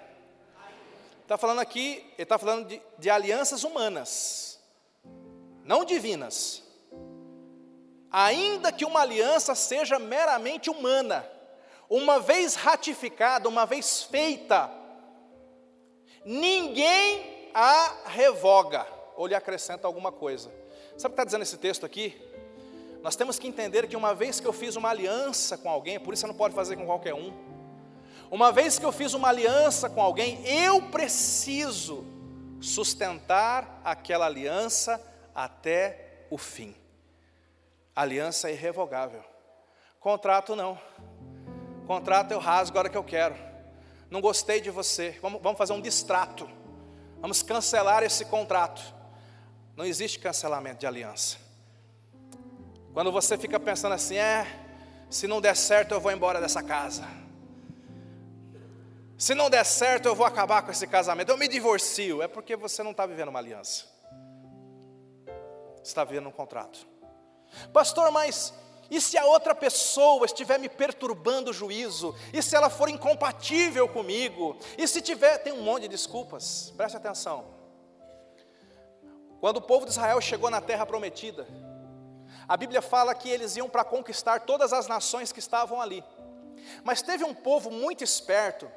está 1.21 1.37
falando 1.37 1.59
aqui, 1.59 2.05
ele 2.13 2.23
está 2.23 2.37
falando 2.37 2.67
de, 2.67 2.81
de 2.97 3.09
alianças 3.09 3.63
humanas, 3.63 4.59
não 5.63 5.85
divinas. 5.85 6.63
Ainda 8.11 8.71
que 8.71 8.83
uma 8.83 9.01
aliança 9.01 9.55
seja 9.55 9.97
meramente 9.97 10.69
humana, 10.69 11.25
uma 11.89 12.19
vez 12.19 12.55
ratificada, 12.55 13.47
uma 13.47 13.65
vez 13.65 14.03
feita, 14.03 14.69
ninguém 16.25 17.49
a 17.53 17.95
revoga 18.05 18.85
ou 19.15 19.27
lhe 19.27 19.35
acrescenta 19.35 19.87
alguma 19.87 20.11
coisa. 20.11 20.51
Sabe 20.97 21.13
o 21.13 21.15
que 21.15 21.21
está 21.21 21.23
dizendo 21.23 21.43
esse 21.43 21.57
texto 21.57 21.85
aqui? 21.85 22.19
Nós 23.01 23.15
temos 23.15 23.39
que 23.39 23.47
entender 23.47 23.87
que 23.87 23.95
uma 23.95 24.13
vez 24.13 24.39
que 24.39 24.47
eu 24.47 24.53
fiz 24.53 24.75
uma 24.75 24.89
aliança 24.89 25.57
com 25.57 25.69
alguém, 25.69 25.99
por 25.99 26.13
isso 26.13 26.21
você 26.21 26.27
não 26.27 26.35
pode 26.35 26.53
fazer 26.53 26.75
com 26.75 26.85
qualquer 26.85 27.13
um. 27.13 27.33
Uma 28.29 28.51
vez 28.51 28.77
que 28.77 28.85
eu 28.85 28.91
fiz 28.91 29.13
uma 29.13 29.29
aliança 29.29 29.89
com 29.89 30.01
alguém, 30.01 30.41
eu 30.47 30.83
preciso 30.83 32.05
sustentar 32.61 33.81
aquela 33.83 34.27
aliança 34.27 35.01
até 35.33 36.25
o 36.29 36.37
fim. 36.37 36.75
Aliança 37.95 38.49
é 38.49 38.53
irrevogável. 38.53 39.23
Contrato 39.99 40.55
não. 40.55 40.79
Contrato 41.87 42.31
eu 42.31 42.39
rasgo 42.39 42.77
a 42.77 42.81
hora 42.81 42.89
que 42.89 42.97
eu 42.97 43.03
quero. 43.03 43.35
Não 44.09 44.21
gostei 44.21 44.61
de 44.61 44.69
você. 44.69 45.17
Vamos, 45.21 45.41
vamos 45.41 45.57
fazer 45.57 45.73
um 45.73 45.81
distrato. 45.81 46.47
Vamos 47.19 47.41
cancelar 47.41 48.03
esse 48.03 48.25
contrato. 48.25 48.81
Não 49.75 49.85
existe 49.85 50.19
cancelamento 50.19 50.79
de 50.79 50.87
aliança. 50.87 51.40
Quando 52.93 53.11
você 53.11 53.37
fica 53.37 53.59
pensando 53.59 53.93
assim, 53.93 54.17
é, 54.17 54.45
se 55.09 55.25
não 55.25 55.39
der 55.39 55.55
certo 55.55 55.93
eu 55.93 56.01
vou 56.01 56.11
embora 56.11 56.41
dessa 56.41 56.61
casa. 56.61 57.07
Se 59.17 59.33
não 59.33 59.49
der 59.49 59.65
certo 59.65 60.07
eu 60.07 60.15
vou 60.15 60.25
acabar 60.25 60.61
com 60.61 60.71
esse 60.71 60.85
casamento, 60.87 61.29
eu 61.29 61.37
me 61.37 61.47
divorcio. 61.47 62.21
É 62.21 62.27
porque 62.27 62.55
você 62.55 62.83
não 62.83 62.91
está 62.91 63.05
vivendo 63.05 63.29
uma 63.29 63.39
aliança. 63.39 63.85
Você 65.75 65.83
está 65.83 66.03
vivendo 66.03 66.27
um 66.27 66.31
contrato. 66.31 66.85
Pastor, 67.71 68.11
mas 68.11 68.53
e 68.89 68.99
se 68.99 69.17
a 69.17 69.25
outra 69.25 69.55
pessoa 69.55 70.25
estiver 70.25 70.59
me 70.59 70.67
perturbando 70.67 71.51
o 71.51 71.53
juízo? 71.53 72.13
E 72.33 72.41
se 72.41 72.57
ela 72.57 72.69
for 72.69 72.89
incompatível 72.89 73.87
comigo? 73.87 74.57
E 74.77 74.85
se 74.85 75.01
tiver, 75.01 75.37
tem 75.37 75.53
um 75.53 75.61
monte 75.61 75.83
de 75.83 75.87
desculpas, 75.87 76.73
preste 76.75 76.97
atenção. 76.97 77.45
Quando 79.39 79.57
o 79.57 79.61
povo 79.61 79.85
de 79.85 79.91
Israel 79.91 80.19
chegou 80.19 80.49
na 80.49 80.59
terra 80.59 80.85
prometida, 80.85 81.47
a 82.51 82.57
Bíblia 82.57 82.81
fala 82.81 83.15
que 83.15 83.29
eles 83.29 83.55
iam 83.55 83.69
para 83.69 83.85
conquistar 83.85 84.41
todas 84.41 84.73
as 84.73 84.85
nações 84.85 85.31
que 85.31 85.39
estavam 85.39 85.79
ali. 85.79 86.03
Mas 86.83 87.01
teve 87.01 87.23
um 87.23 87.33
povo 87.33 87.71
muito 87.71 88.03
esperto 88.03 88.69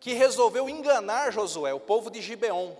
que 0.00 0.14
resolveu 0.14 0.66
enganar 0.66 1.30
Josué, 1.30 1.74
o 1.74 1.78
povo 1.78 2.10
de 2.10 2.22
Gibeon. 2.22 2.74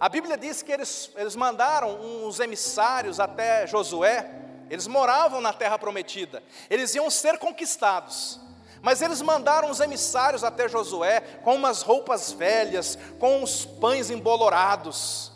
A 0.00 0.08
Bíblia 0.08 0.36
diz 0.36 0.62
que 0.62 0.72
eles, 0.72 1.12
eles 1.14 1.36
mandaram 1.36 1.94
uns 1.94 2.40
emissários 2.40 3.20
até 3.20 3.68
Josué, 3.68 4.28
eles 4.68 4.88
moravam 4.88 5.40
na 5.40 5.52
terra 5.52 5.78
prometida, 5.78 6.42
eles 6.68 6.92
iam 6.96 7.08
ser 7.08 7.38
conquistados. 7.38 8.40
Mas 8.82 9.00
eles 9.00 9.22
mandaram 9.22 9.70
os 9.70 9.78
emissários 9.78 10.42
até 10.42 10.68
Josué 10.68 11.20
com 11.44 11.54
umas 11.54 11.82
roupas 11.82 12.32
velhas, 12.32 12.98
com 13.20 13.44
os 13.44 13.64
pães 13.64 14.10
embolorados, 14.10 15.30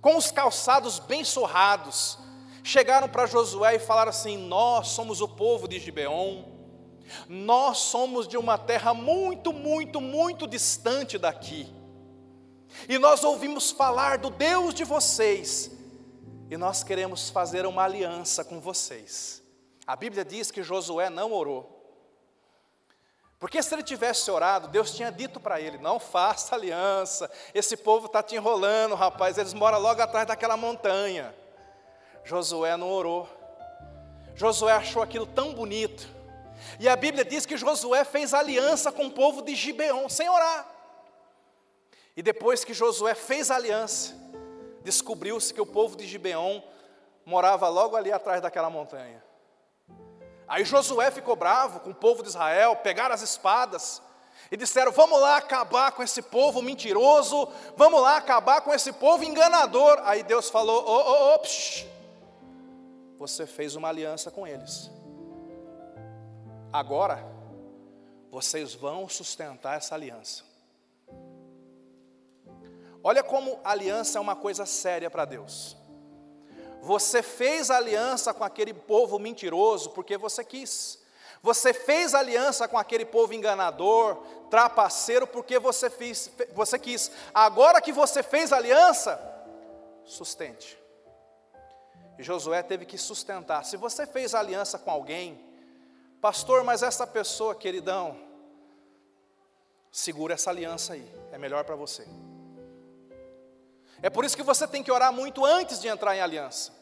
com 0.00 0.16
os 0.16 0.30
calçados 0.30 0.98
bem 0.98 1.22
surrados, 1.24 2.18
chegaram 2.68 3.08
para 3.08 3.24
Josué 3.24 3.76
e 3.76 3.78
falaram 3.78 4.10
assim: 4.10 4.36
Nós 4.36 4.88
somos 4.88 5.22
o 5.22 5.28
povo 5.28 5.66
de 5.66 5.78
Gibeon, 5.78 6.44
nós 7.26 7.78
somos 7.78 8.28
de 8.28 8.36
uma 8.36 8.58
terra 8.58 8.92
muito, 8.92 9.54
muito, 9.54 10.00
muito 10.02 10.46
distante 10.46 11.16
daqui, 11.16 11.66
e 12.86 12.98
nós 12.98 13.24
ouvimos 13.24 13.70
falar 13.70 14.18
do 14.18 14.28
Deus 14.28 14.74
de 14.74 14.84
vocês, 14.84 15.70
e 16.50 16.58
nós 16.58 16.84
queremos 16.84 17.30
fazer 17.30 17.64
uma 17.64 17.84
aliança 17.84 18.44
com 18.44 18.60
vocês. 18.60 19.42
A 19.86 19.96
Bíblia 19.96 20.22
diz 20.22 20.50
que 20.50 20.62
Josué 20.62 21.08
não 21.08 21.32
orou, 21.32 21.74
porque 23.38 23.62
se 23.62 23.74
ele 23.74 23.82
tivesse 23.82 24.30
orado, 24.30 24.68
Deus 24.68 24.94
tinha 24.94 25.10
dito 25.10 25.40
para 25.40 25.58
ele: 25.58 25.78
não 25.78 25.98
faça 25.98 26.54
aliança, 26.54 27.30
esse 27.54 27.78
povo 27.78 28.08
está 28.08 28.22
te 28.22 28.36
enrolando, 28.36 28.94
rapaz, 28.94 29.38
eles 29.38 29.54
moram 29.54 29.78
logo 29.78 30.02
atrás 30.02 30.26
daquela 30.26 30.54
montanha. 30.54 31.34
Josué 32.28 32.76
não 32.76 32.92
orou. 32.92 33.26
Josué 34.34 34.74
achou 34.74 35.00
aquilo 35.02 35.24
tão 35.24 35.54
bonito. 35.54 36.06
E 36.78 36.86
a 36.86 36.94
Bíblia 36.94 37.24
diz 37.24 37.46
que 37.46 37.56
Josué 37.56 38.04
fez 38.04 38.34
aliança 38.34 38.92
com 38.92 39.06
o 39.06 39.10
povo 39.10 39.40
de 39.40 39.54
Gibeon, 39.54 40.10
sem 40.10 40.28
orar. 40.28 40.68
E 42.14 42.22
depois 42.22 42.64
que 42.64 42.74
Josué 42.74 43.14
fez 43.14 43.50
aliança, 43.50 44.14
descobriu-se 44.84 45.54
que 45.54 45.60
o 45.62 45.64
povo 45.64 45.96
de 45.96 46.06
Gibeon 46.06 46.60
morava 47.24 47.66
logo 47.70 47.96
ali 47.96 48.12
atrás 48.12 48.42
daquela 48.42 48.68
montanha. 48.68 49.24
Aí 50.46 50.66
Josué 50.66 51.10
ficou 51.10 51.34
bravo 51.34 51.80
com 51.80 51.90
o 51.90 51.94
povo 51.94 52.22
de 52.22 52.28
Israel, 52.28 52.76
pegaram 52.76 53.14
as 53.14 53.22
espadas 53.22 54.02
e 54.50 54.56
disseram: 54.56 54.92
Vamos 54.92 55.18
lá 55.18 55.38
acabar 55.38 55.92
com 55.92 56.02
esse 56.02 56.20
povo 56.20 56.60
mentiroso, 56.60 57.48
vamos 57.74 58.02
lá 58.02 58.18
acabar 58.18 58.60
com 58.60 58.74
esse 58.74 58.92
povo 58.92 59.24
enganador. 59.24 59.98
Aí 60.04 60.22
Deus 60.22 60.50
falou: 60.50 60.84
Ô, 60.86 60.92
ô, 60.92 61.34
ô, 61.34 61.38
você 63.18 63.46
fez 63.46 63.74
uma 63.74 63.88
aliança 63.88 64.30
com 64.30 64.46
eles. 64.46 64.90
Agora, 66.72 67.26
vocês 68.30 68.74
vão 68.74 69.08
sustentar 69.08 69.76
essa 69.76 69.94
aliança. 69.94 70.44
Olha 73.02 73.22
como 73.22 73.58
aliança 73.64 74.18
é 74.18 74.20
uma 74.20 74.36
coisa 74.36 74.64
séria 74.64 75.10
para 75.10 75.24
Deus. 75.24 75.76
Você 76.82 77.22
fez 77.22 77.70
aliança 77.70 78.32
com 78.32 78.44
aquele 78.44 78.72
povo 78.72 79.18
mentiroso 79.18 79.90
porque 79.90 80.16
você 80.16 80.44
quis. 80.44 81.02
Você 81.42 81.72
fez 81.72 82.14
aliança 82.14 82.68
com 82.68 82.78
aquele 82.78 83.04
povo 83.04 83.32
enganador, 83.32 84.16
trapaceiro, 84.50 85.26
porque 85.26 85.58
você, 85.58 85.88
fez, 85.88 86.30
você 86.52 86.78
quis. 86.78 87.10
Agora 87.32 87.80
que 87.80 87.92
você 87.92 88.22
fez 88.22 88.52
aliança, 88.52 89.20
sustente. 90.04 90.77
Josué 92.22 92.62
teve 92.62 92.84
que 92.84 92.98
sustentar. 92.98 93.64
Se 93.64 93.76
você 93.76 94.06
fez 94.06 94.34
aliança 94.34 94.78
com 94.78 94.90
alguém, 94.90 95.40
pastor, 96.20 96.64
mas 96.64 96.82
essa 96.82 97.06
pessoa, 97.06 97.54
queridão, 97.54 98.18
segura 99.90 100.34
essa 100.34 100.50
aliança 100.50 100.94
aí, 100.94 101.08
é 101.30 101.38
melhor 101.38 101.64
para 101.64 101.76
você. 101.76 102.06
É 104.02 104.10
por 104.10 104.24
isso 104.24 104.36
que 104.36 104.42
você 104.42 104.66
tem 104.66 104.82
que 104.82 104.90
orar 104.90 105.12
muito 105.12 105.44
antes 105.44 105.80
de 105.80 105.88
entrar 105.88 106.16
em 106.16 106.20
aliança. 106.20 106.72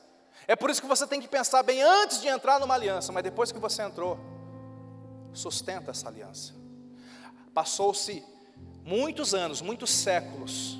É 0.46 0.56
por 0.56 0.70
isso 0.70 0.80
que 0.80 0.88
você 0.88 1.06
tem 1.06 1.20
que 1.20 1.28
pensar 1.28 1.62
bem 1.62 1.82
antes 1.82 2.20
de 2.20 2.28
entrar 2.28 2.58
numa 2.58 2.74
aliança, 2.74 3.12
mas 3.12 3.22
depois 3.22 3.52
que 3.52 3.58
você 3.58 3.82
entrou, 3.82 4.18
sustenta 5.32 5.90
essa 5.90 6.08
aliança. 6.08 6.54
Passou-se 7.52 8.24
muitos 8.84 9.34
anos, 9.34 9.60
muitos 9.60 9.90
séculos. 9.90 10.78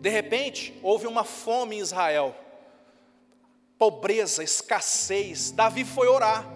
De 0.00 0.08
repente, 0.08 0.78
houve 0.82 1.06
uma 1.06 1.24
fome 1.24 1.76
em 1.76 1.80
Israel 1.80 2.34
pobreza, 3.78 4.42
escassez. 4.42 5.50
Davi 5.50 5.84
foi 5.84 6.08
orar. 6.08 6.46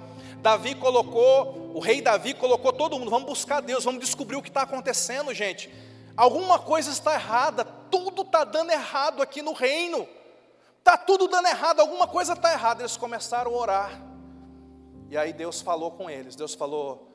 Davi 0.41 0.75
colocou, 0.75 1.73
o 1.75 1.81
rei 1.81 2.01
Davi 2.01 2.33
colocou 2.33 2.73
todo 2.73 2.99
mundo, 2.99 3.11
vamos 3.11 3.29
buscar 3.29 3.61
Deus, 3.61 3.85
vamos 3.85 4.01
descobrir 4.01 4.37
o 4.37 4.43
que 4.43 4.49
está 4.49 4.63
acontecendo, 4.63 5.35
gente. 5.35 5.71
Alguma 6.17 6.59
coisa 6.59 6.91
está 6.91 7.15
errada, 7.15 7.65
tudo 7.65 8.23
está 8.23 8.45
dando 8.45 8.71
errado 8.71 9.23
aqui 9.23 9.43
no 9.43 9.53
reino. 9.53 10.09
Está 10.79 10.97
tudo 10.97 11.29
dando 11.29 11.47
errado, 11.47 11.81
alguma 11.81 12.07
coisa 12.07 12.33
está 12.33 12.53
errada. 12.53 12.83
Eles 12.83 12.97
começaram 12.97 13.55
a 13.55 13.57
orar. 13.57 14.03
E 15.11 15.17
aí 15.17 15.33
Deus 15.33 15.61
falou 15.61 15.91
com 15.91 16.09
eles. 16.09 16.35
Deus 16.35 16.55
falou: 16.55 17.07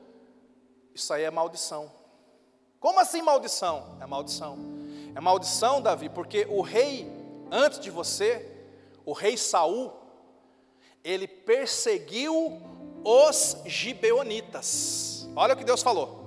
Isso 0.94 1.12
aí 1.12 1.24
é 1.24 1.30
maldição. 1.30 1.90
Como 2.78 3.00
assim 3.00 3.22
maldição? 3.22 3.96
É 4.00 4.06
maldição. 4.06 4.56
É 5.14 5.20
maldição, 5.20 5.80
Davi, 5.80 6.08
porque 6.08 6.46
o 6.48 6.60
rei 6.60 7.10
antes 7.50 7.80
de 7.80 7.90
você 7.90 8.55
o 9.06 9.12
rei 9.12 9.36
Saul, 9.36 9.92
ele 11.04 11.28
perseguiu 11.28 12.60
os 13.04 13.56
gibeonitas. 13.64 15.28
Olha 15.36 15.54
o 15.54 15.56
que 15.56 15.64
Deus 15.64 15.80
falou. 15.80 16.26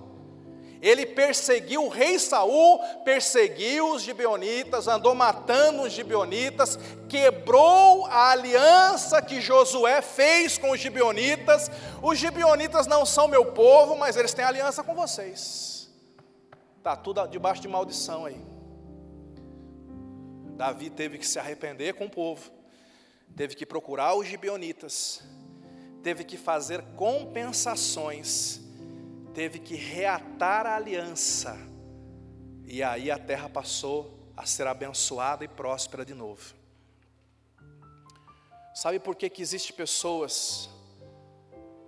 Ele 0.82 1.06
perseguiu 1.06 1.84
o 1.84 1.90
rei 1.90 2.18
Saul, 2.18 2.80
perseguiu 3.04 3.92
os 3.92 4.02
gibeonitas, 4.02 4.88
andou 4.88 5.14
matando 5.14 5.82
os 5.82 5.92
gibeonitas, 5.92 6.80
quebrou 7.10 8.06
a 8.06 8.30
aliança 8.30 9.22
que 9.22 9.42
Josué 9.42 10.02
fez 10.02 10.58
com 10.58 10.72
os 10.72 10.80
gibeonitas. 10.80 11.70
Os 12.02 12.18
gibeonitas 12.18 12.88
não 12.88 13.06
são 13.06 13.28
meu 13.28 13.48
povo, 13.48 13.98
mas 13.98 14.16
eles 14.16 14.34
têm 14.34 14.46
aliança 14.46 14.82
com 14.82 14.96
vocês. 14.96 15.92
Tá 16.82 16.96
tudo 16.96 17.28
debaixo 17.28 17.62
de 17.62 17.68
maldição 17.68 18.24
aí. 18.24 18.40
Davi 20.56 20.90
teve 20.90 21.18
que 21.18 21.28
se 21.28 21.38
arrepender 21.38 21.96
com 21.96 22.06
o 22.06 22.10
povo 22.10 22.59
teve 23.40 23.56
que 23.56 23.66
procurar 23.66 24.16
os 24.16 24.28
gibeonitas, 24.28 25.24
teve 26.04 26.26
que 26.26 26.36
fazer 26.36 26.82
compensações, 26.98 28.60
teve 29.34 29.60
que 29.60 29.76
reatar 29.76 30.66
a 30.66 30.76
aliança. 30.76 31.58
E 32.66 32.84
aí 32.84 33.10
a 33.10 33.18
terra 33.18 33.48
passou 33.48 34.30
a 34.36 34.46
ser 34.46 34.68
abençoada 34.68 35.46
e 35.46 35.48
próspera 35.48 36.04
de 36.04 36.14
novo. 36.14 36.54
Sabe 38.76 39.00
por 39.00 39.16
que, 39.16 39.30
que 39.30 39.42
existe 39.42 39.72
pessoas 39.72 40.70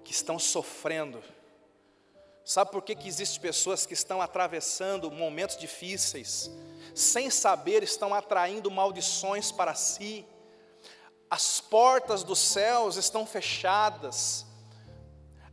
que 0.05 0.13
estão 0.13 0.39
sofrendo? 0.39 1.21
Sabe 2.45 2.71
por 2.71 2.81
que, 2.81 2.95
que 2.95 3.09
existe 3.09 3.37
pessoas 3.41 3.85
que 3.85 3.93
estão 3.93 4.21
atravessando 4.21 5.11
momentos 5.11 5.57
difíceis, 5.57 6.49
sem 6.95 7.29
saber 7.29 7.83
estão 7.83 8.13
atraindo 8.13 8.71
maldições 8.71 9.51
para 9.51 9.75
si? 9.75 10.25
As 11.31 11.61
portas 11.61 12.25
dos 12.25 12.39
céus 12.39 12.97
estão 12.97 13.25
fechadas, 13.25 14.45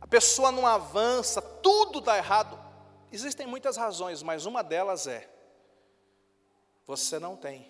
a 0.01 0.05
pessoa 0.05 0.51
não 0.51 0.67
avança, 0.67 1.41
tudo 1.41 2.01
dá 2.01 2.17
errado. 2.17 2.59
Existem 3.09 3.47
muitas 3.47 3.77
razões, 3.77 4.21
mas 4.21 4.45
uma 4.45 4.61
delas 4.61 5.07
é: 5.07 5.29
você 6.85 7.17
não 7.17 7.37
tem 7.37 7.65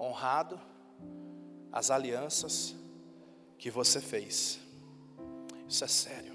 honrado 0.00 0.60
as 1.70 1.88
alianças 1.88 2.74
que 3.58 3.70
você 3.70 4.00
fez. 4.00 4.58
Isso 5.68 5.84
é 5.84 5.88
sério. 5.88 6.34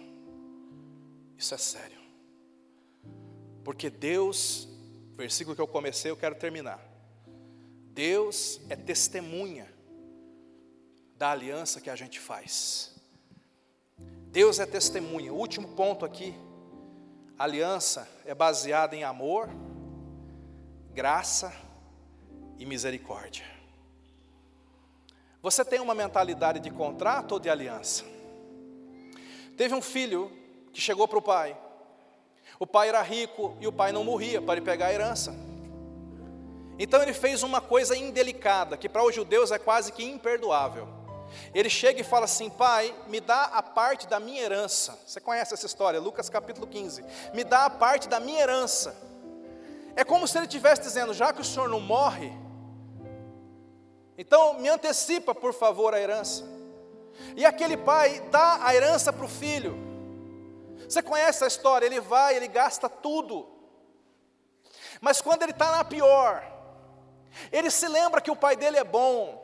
Isso 1.37 1.53
é 1.53 1.57
sério. 1.57 1.99
Porque 3.65 3.89
Deus, 3.89 4.65
versículo 5.17 5.57
que 5.57 5.61
eu 5.61 5.67
comecei, 5.67 6.09
eu 6.09 6.15
quero 6.15 6.35
terminar. 6.35 6.79
Deus 7.91 8.61
é 8.69 8.77
testemunha 8.77 9.72
da 11.17 11.31
aliança 11.31 11.79
que 11.79 11.89
a 11.89 11.95
gente 11.95 12.19
faz. 12.19 12.93
Deus 14.27 14.59
é 14.59 14.65
testemunha. 14.65 15.33
O 15.33 15.37
último 15.37 15.69
ponto 15.69 16.05
aqui 16.05 16.35
aliança 17.37 18.07
é 18.25 18.33
baseada 18.33 18.95
em 18.95 19.03
amor, 19.03 19.49
graça 20.91 21.53
e 22.57 22.65
misericórdia. 22.65 23.45
Você 25.41 25.65
tem 25.65 25.79
uma 25.79 25.93
mentalidade 25.93 26.59
de 26.59 26.71
contrato 26.71 27.33
ou 27.33 27.39
de 27.39 27.49
aliança? 27.49 28.05
Teve 29.57 29.75
um 29.75 29.81
filho 29.81 30.31
que 30.71 30.79
chegou 30.79 31.07
para 31.07 31.19
o 31.19 31.21
pai. 31.21 31.57
O 32.59 32.65
pai 32.65 32.87
era 32.89 33.01
rico 33.01 33.57
e 33.59 33.67
o 33.67 33.71
pai 33.71 33.91
não 33.91 34.03
morria 34.03 34.41
para 34.41 34.53
ele 34.53 34.65
pegar 34.65 34.87
a 34.87 34.93
herança. 34.93 35.35
Então 36.79 37.01
ele 37.01 37.13
fez 37.13 37.43
uma 37.43 37.61
coisa 37.61 37.95
indelicada, 37.95 38.77
que 38.77 38.89
para 38.89 39.03
os 39.03 39.13
judeus 39.13 39.51
é 39.51 39.59
quase 39.59 39.91
que 39.91 40.03
imperdoável. 40.03 41.02
Ele 41.53 41.69
chega 41.69 42.01
e 42.01 42.03
fala 42.03 42.25
assim: 42.25 42.49
Pai, 42.49 42.93
me 43.07 43.19
dá 43.19 43.43
a 43.45 43.61
parte 43.61 44.07
da 44.07 44.19
minha 44.19 44.41
herança. 44.41 44.99
Você 45.05 45.19
conhece 45.19 45.53
essa 45.53 45.65
história, 45.65 45.99
Lucas 45.99 46.29
capítulo 46.29 46.67
15. 46.67 47.03
Me 47.33 47.43
dá 47.43 47.65
a 47.65 47.69
parte 47.69 48.07
da 48.07 48.19
minha 48.19 48.41
herança. 48.41 48.95
É 49.95 50.03
como 50.03 50.27
se 50.27 50.37
ele 50.37 50.45
estivesse 50.45 50.81
dizendo: 50.81 51.13
Já 51.13 51.31
que 51.31 51.41
o 51.41 51.45
senhor 51.45 51.69
não 51.69 51.79
morre, 51.79 52.31
então 54.17 54.59
me 54.59 54.69
antecipa, 54.69 55.33
por 55.33 55.53
favor, 55.53 55.93
a 55.93 55.99
herança. 55.99 56.43
E 57.35 57.45
aquele 57.45 57.77
pai 57.77 58.19
dá 58.31 58.65
a 58.65 58.75
herança 58.75 59.11
para 59.11 59.25
o 59.25 59.29
filho. 59.29 59.75
Você 60.87 61.01
conhece 61.01 61.43
a 61.43 61.47
história? 61.47 61.85
Ele 61.85 61.99
vai, 61.99 62.35
ele 62.35 62.47
gasta 62.47 62.89
tudo. 62.89 63.47
Mas 65.01 65.21
quando 65.21 65.43
ele 65.43 65.51
está 65.51 65.71
na 65.71 65.83
pior, 65.83 66.43
ele 67.51 67.69
se 67.69 67.87
lembra 67.87 68.21
que 68.21 68.31
o 68.31 68.35
pai 68.35 68.55
dele 68.55 68.77
é 68.77 68.83
bom, 68.83 69.42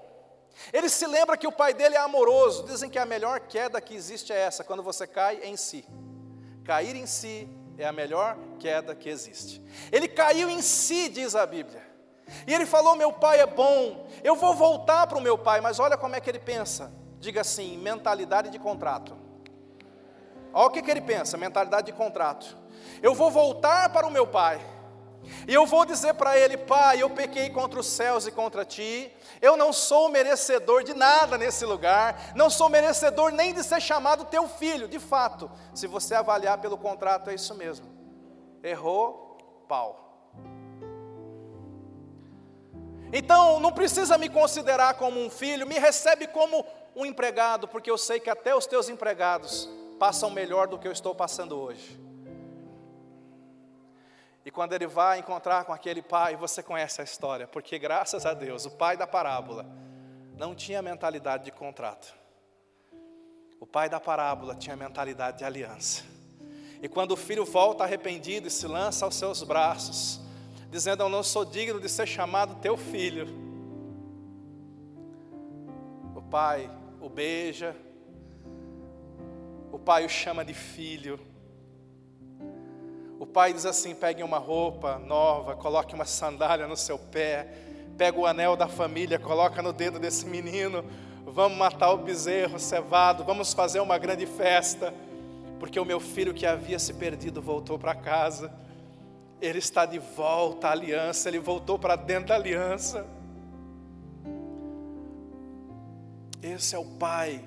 ele 0.74 0.90
se 0.90 1.06
lembra 1.08 1.38
que 1.38 1.48
o 1.48 1.52
pai 1.52 1.74
dele 1.74 1.96
é 1.96 2.00
amoroso. 2.00 2.64
Dizem 2.64 2.90
que 2.90 3.00
a 3.00 3.06
melhor 3.06 3.40
queda 3.42 3.82
que 3.82 3.96
existe 3.96 4.34
é 4.34 4.38
essa, 4.38 4.64
quando 4.64 4.84
você 4.84 5.08
cai 5.08 5.42
em 5.44 5.56
si. 5.56 5.86
Cair 6.64 6.96
em 6.96 7.06
si 7.06 7.50
é 7.78 7.86
a 7.86 7.92
melhor 7.92 8.38
queda 8.60 8.94
que 8.94 9.10
existe. 9.10 9.62
Ele 9.92 10.08
caiu 10.08 10.50
em 10.50 10.62
si, 10.62 11.10
diz 11.10 11.36
a 11.36 11.46
Bíblia. 11.46 11.82
E 12.46 12.54
ele 12.54 12.66
falou: 12.66 12.96
Meu 12.96 13.12
pai 13.12 13.40
é 13.40 13.46
bom, 13.46 14.08
eu 14.24 14.36
vou 14.36 14.54
voltar 14.54 15.08
para 15.08 15.18
o 15.18 15.22
meu 15.22 15.38
pai. 15.38 15.62
Mas 15.62 15.80
olha 15.80 15.98
como 15.98 16.16
é 16.16 16.20
que 16.20 16.30
ele 16.30 16.40
pensa. 16.40 16.92
Diga 17.20 17.42
assim: 17.42 17.78
mentalidade 17.78 18.50
de 18.50 18.60
contrato. 18.60 19.18
Olha 20.54 20.68
o 20.68 20.70
que, 20.70 20.82
que 20.82 20.92
ele 20.92 21.02
pensa: 21.02 21.38
mentalidade 21.38 21.88
de 21.88 21.94
contrato. 21.94 22.58
Eu 23.02 23.14
vou 23.14 23.32
voltar 23.32 23.90
para 23.90 24.08
o 24.08 24.12
meu 24.12 24.28
pai. 24.28 24.60
E 25.48 25.54
eu 25.54 25.66
vou 25.66 25.86
dizer 25.86 26.14
para 26.16 26.38
ele: 26.38 26.58
Pai, 26.58 27.02
eu 27.02 27.10
pequei 27.10 27.50
contra 27.50 27.80
os 27.80 27.88
céus 27.88 28.26
e 28.28 28.32
contra 28.32 28.66
ti, 28.66 29.12
eu 29.42 29.56
não 29.56 29.72
sou 29.72 30.10
merecedor 30.10 30.84
de 30.84 30.94
nada 30.94 31.38
nesse 31.38 31.66
lugar, 31.66 32.32
não 32.36 32.50
sou 32.50 32.70
merecedor 32.70 33.32
nem 33.32 33.54
de 33.54 33.64
ser 33.64 33.82
chamado 33.82 34.26
teu 34.26 34.48
filho. 34.48 34.88
De 34.88 35.00
fato, 35.00 35.50
se 35.74 35.88
você 35.88 36.16
avaliar 36.16 36.60
pelo 36.60 36.78
contrato, 36.78 37.30
é 37.30 37.36
isso 37.36 37.54
mesmo. 37.56 37.86
Errou, 38.64 39.38
pau. 39.68 40.08
Então, 43.12 43.60
não 43.60 43.72
precisa 43.72 44.18
me 44.18 44.30
considerar 44.30 44.94
como 44.94 45.20
um 45.20 45.30
filho, 45.30 45.66
me 45.66 45.80
recebe 45.80 46.28
como 46.28 46.64
um 46.96 47.06
empregado, 47.06 47.68
porque 47.68 47.90
eu 47.90 47.98
sei 47.98 48.20
que 48.20 48.30
até 48.30 48.56
os 48.56 48.68
teus 48.68 48.88
empregados 48.88 49.68
passam 49.98 50.30
melhor 50.30 50.68
do 50.68 50.78
que 50.78 50.88
eu 50.88 50.92
estou 50.92 51.16
passando 51.16 51.60
hoje. 51.60 52.09
E 54.46 54.52
quando 54.52 54.74
ele 54.74 54.88
vai 54.88 55.20
encontrar 55.20 55.66
com 55.66 55.74
aquele 55.74 56.02
pai, 56.02 56.36
você 56.36 56.64
conhece 56.64 57.02
a 57.02 57.04
história, 57.04 57.48
porque 57.48 57.78
graças 57.78 58.26
a 58.26 58.34
Deus, 58.34 58.66
o 58.66 58.72
pai 58.72 58.96
da 58.96 59.06
parábola 59.06 59.66
não 60.38 60.56
tinha 60.56 60.82
mentalidade 60.82 61.46
de 61.46 61.52
contrato. 61.52 62.14
O 63.60 63.68
pai 63.68 63.90
da 63.90 64.00
parábola 64.00 64.56
tinha 64.56 64.76
mentalidade 64.76 65.40
de 65.40 65.44
aliança. 65.44 66.04
E 66.82 66.88
quando 66.88 67.12
o 67.12 67.18
filho 67.18 67.44
volta 67.44 67.84
arrependido 67.84 68.48
e 68.48 68.52
se 68.52 68.66
lança 68.66 69.04
aos 69.04 69.16
seus 69.16 69.44
braços, 69.44 70.22
dizendo: 70.70 71.04
Eu 71.04 71.10
não 71.10 71.22
sou 71.22 71.44
digno 71.44 71.80
de 71.80 71.90
ser 71.90 72.08
chamado 72.08 72.56
teu 72.62 72.78
filho. 72.78 73.28
O 76.16 76.22
pai 76.22 76.72
o 77.02 77.10
beija, 77.10 77.76
o 79.72 79.80
pai 79.80 80.06
o 80.06 80.10
chama 80.10 80.44
de 80.44 80.54
filho. 80.54 81.20
Pai 83.30 83.54
diz 83.54 83.66
assim: 83.66 83.96
pegue 83.96 84.24
uma 84.24 84.38
roupa 84.38 85.00
nova, 85.00 85.56
coloque 85.56 85.94
uma 85.94 86.06
sandália 86.06 86.68
no 86.68 86.76
seu 86.76 86.98
pé, 86.98 87.48
pega 87.98 88.20
o 88.20 88.26
anel 88.26 88.56
da 88.56 88.68
família, 88.68 89.20
coloca 89.20 89.62
no 89.62 89.72
dedo 89.72 90.00
desse 90.00 90.26
menino, 90.26 90.84
vamos 91.26 91.58
matar 91.58 91.92
o 91.92 91.98
bezerro 91.98 92.60
cevado, 92.60 93.24
vamos 93.24 93.54
fazer 93.54 93.80
uma 93.80 93.98
grande 93.98 94.26
festa, 94.26 94.94
porque 95.60 95.80
o 95.80 95.86
meu 95.86 96.00
filho 96.00 96.34
que 96.34 96.46
havia 96.46 96.80
se 96.80 96.94
perdido 96.94 97.42
voltou 97.42 97.78
para 97.78 97.96
casa, 97.96 98.52
ele 99.42 99.60
está 99.60 99.86
de 99.86 100.00
volta 100.00 100.68
à 100.68 100.72
aliança, 100.72 101.30
ele 101.30 101.40
voltou 101.40 101.78
para 101.78 101.96
dentro 101.96 102.30
da 102.30 102.36
aliança. 102.36 103.06
Esse 106.42 106.76
é 106.76 106.80
o 106.80 106.86
Pai 106.86 107.44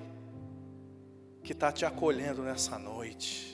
que 1.43 1.51
está 1.51 1.71
te 1.71 1.85
acolhendo 1.85 2.41
nessa 2.41 2.77
noite. 2.77 3.52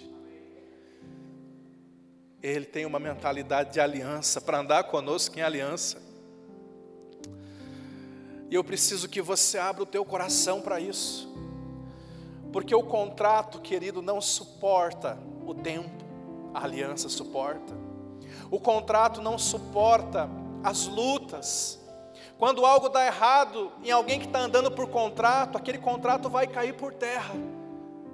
Ele 2.41 2.65
tem 2.65 2.85
uma 2.85 2.99
mentalidade 2.99 3.73
de 3.73 3.81
aliança, 3.81 4.39
para 4.39 4.59
andar 4.59 4.85
conosco 4.85 5.37
em 5.37 5.41
aliança. 5.41 6.01
E 8.49 8.55
eu 8.55 8.63
preciso 8.63 9.07
que 9.07 9.21
você 9.21 9.57
abra 9.57 9.83
o 9.83 9.85
teu 9.85 10.03
coração 10.05 10.61
para 10.61 10.79
isso. 10.79 11.29
Porque 12.51 12.73
o 12.73 12.81
contrato, 12.81 13.59
querido, 13.59 14.01
não 14.01 14.19
suporta 14.19 15.19
o 15.45 15.53
tempo, 15.53 16.03
a 16.53 16.63
aliança 16.63 17.07
suporta. 17.09 17.73
O 18.49 18.59
contrato 18.59 19.21
não 19.21 19.37
suporta 19.37 20.29
as 20.63 20.87
lutas. 20.87 21.79
Quando 22.39 22.65
algo 22.65 22.89
dá 22.89 23.05
errado 23.05 23.71
em 23.83 23.91
alguém 23.91 24.19
que 24.19 24.25
está 24.25 24.39
andando 24.39 24.71
por 24.71 24.87
contrato, 24.87 25.57
aquele 25.57 25.77
contrato 25.77 26.29
vai 26.29 26.47
cair 26.47 26.73
por 26.73 26.93
terra. 26.93 27.35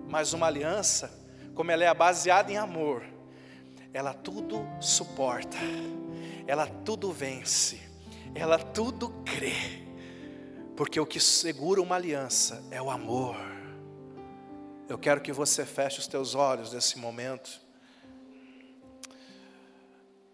Mas 0.08 0.34
uma 0.34 0.48
aliança, 0.48 1.12
como 1.54 1.72
ela 1.72 1.86
é 1.86 1.94
baseada 1.94 2.52
em 2.52 2.58
amor, 2.58 3.04
ela 3.96 4.14
tudo 4.14 4.68
suporta, 4.82 5.56
ela 6.46 6.68
tudo 6.68 7.14
vence, 7.14 7.80
ela 8.36 8.60
tudo 8.60 9.10
crê, 9.24 9.54
porque 10.76 11.00
o 11.00 11.06
que 11.06 11.18
segura 11.18 11.82
uma 11.82 11.96
aliança 11.96 12.62
é 12.70 12.82
o 12.82 12.92
amor. 12.92 13.38
Eu 14.90 14.98
quero 14.98 15.22
que 15.22 15.32
você 15.32 15.66
feche 15.66 16.00
os 16.00 16.08
teus 16.08 16.36
olhos 16.36 16.74
nesse 16.74 17.00
momento. 17.00 17.65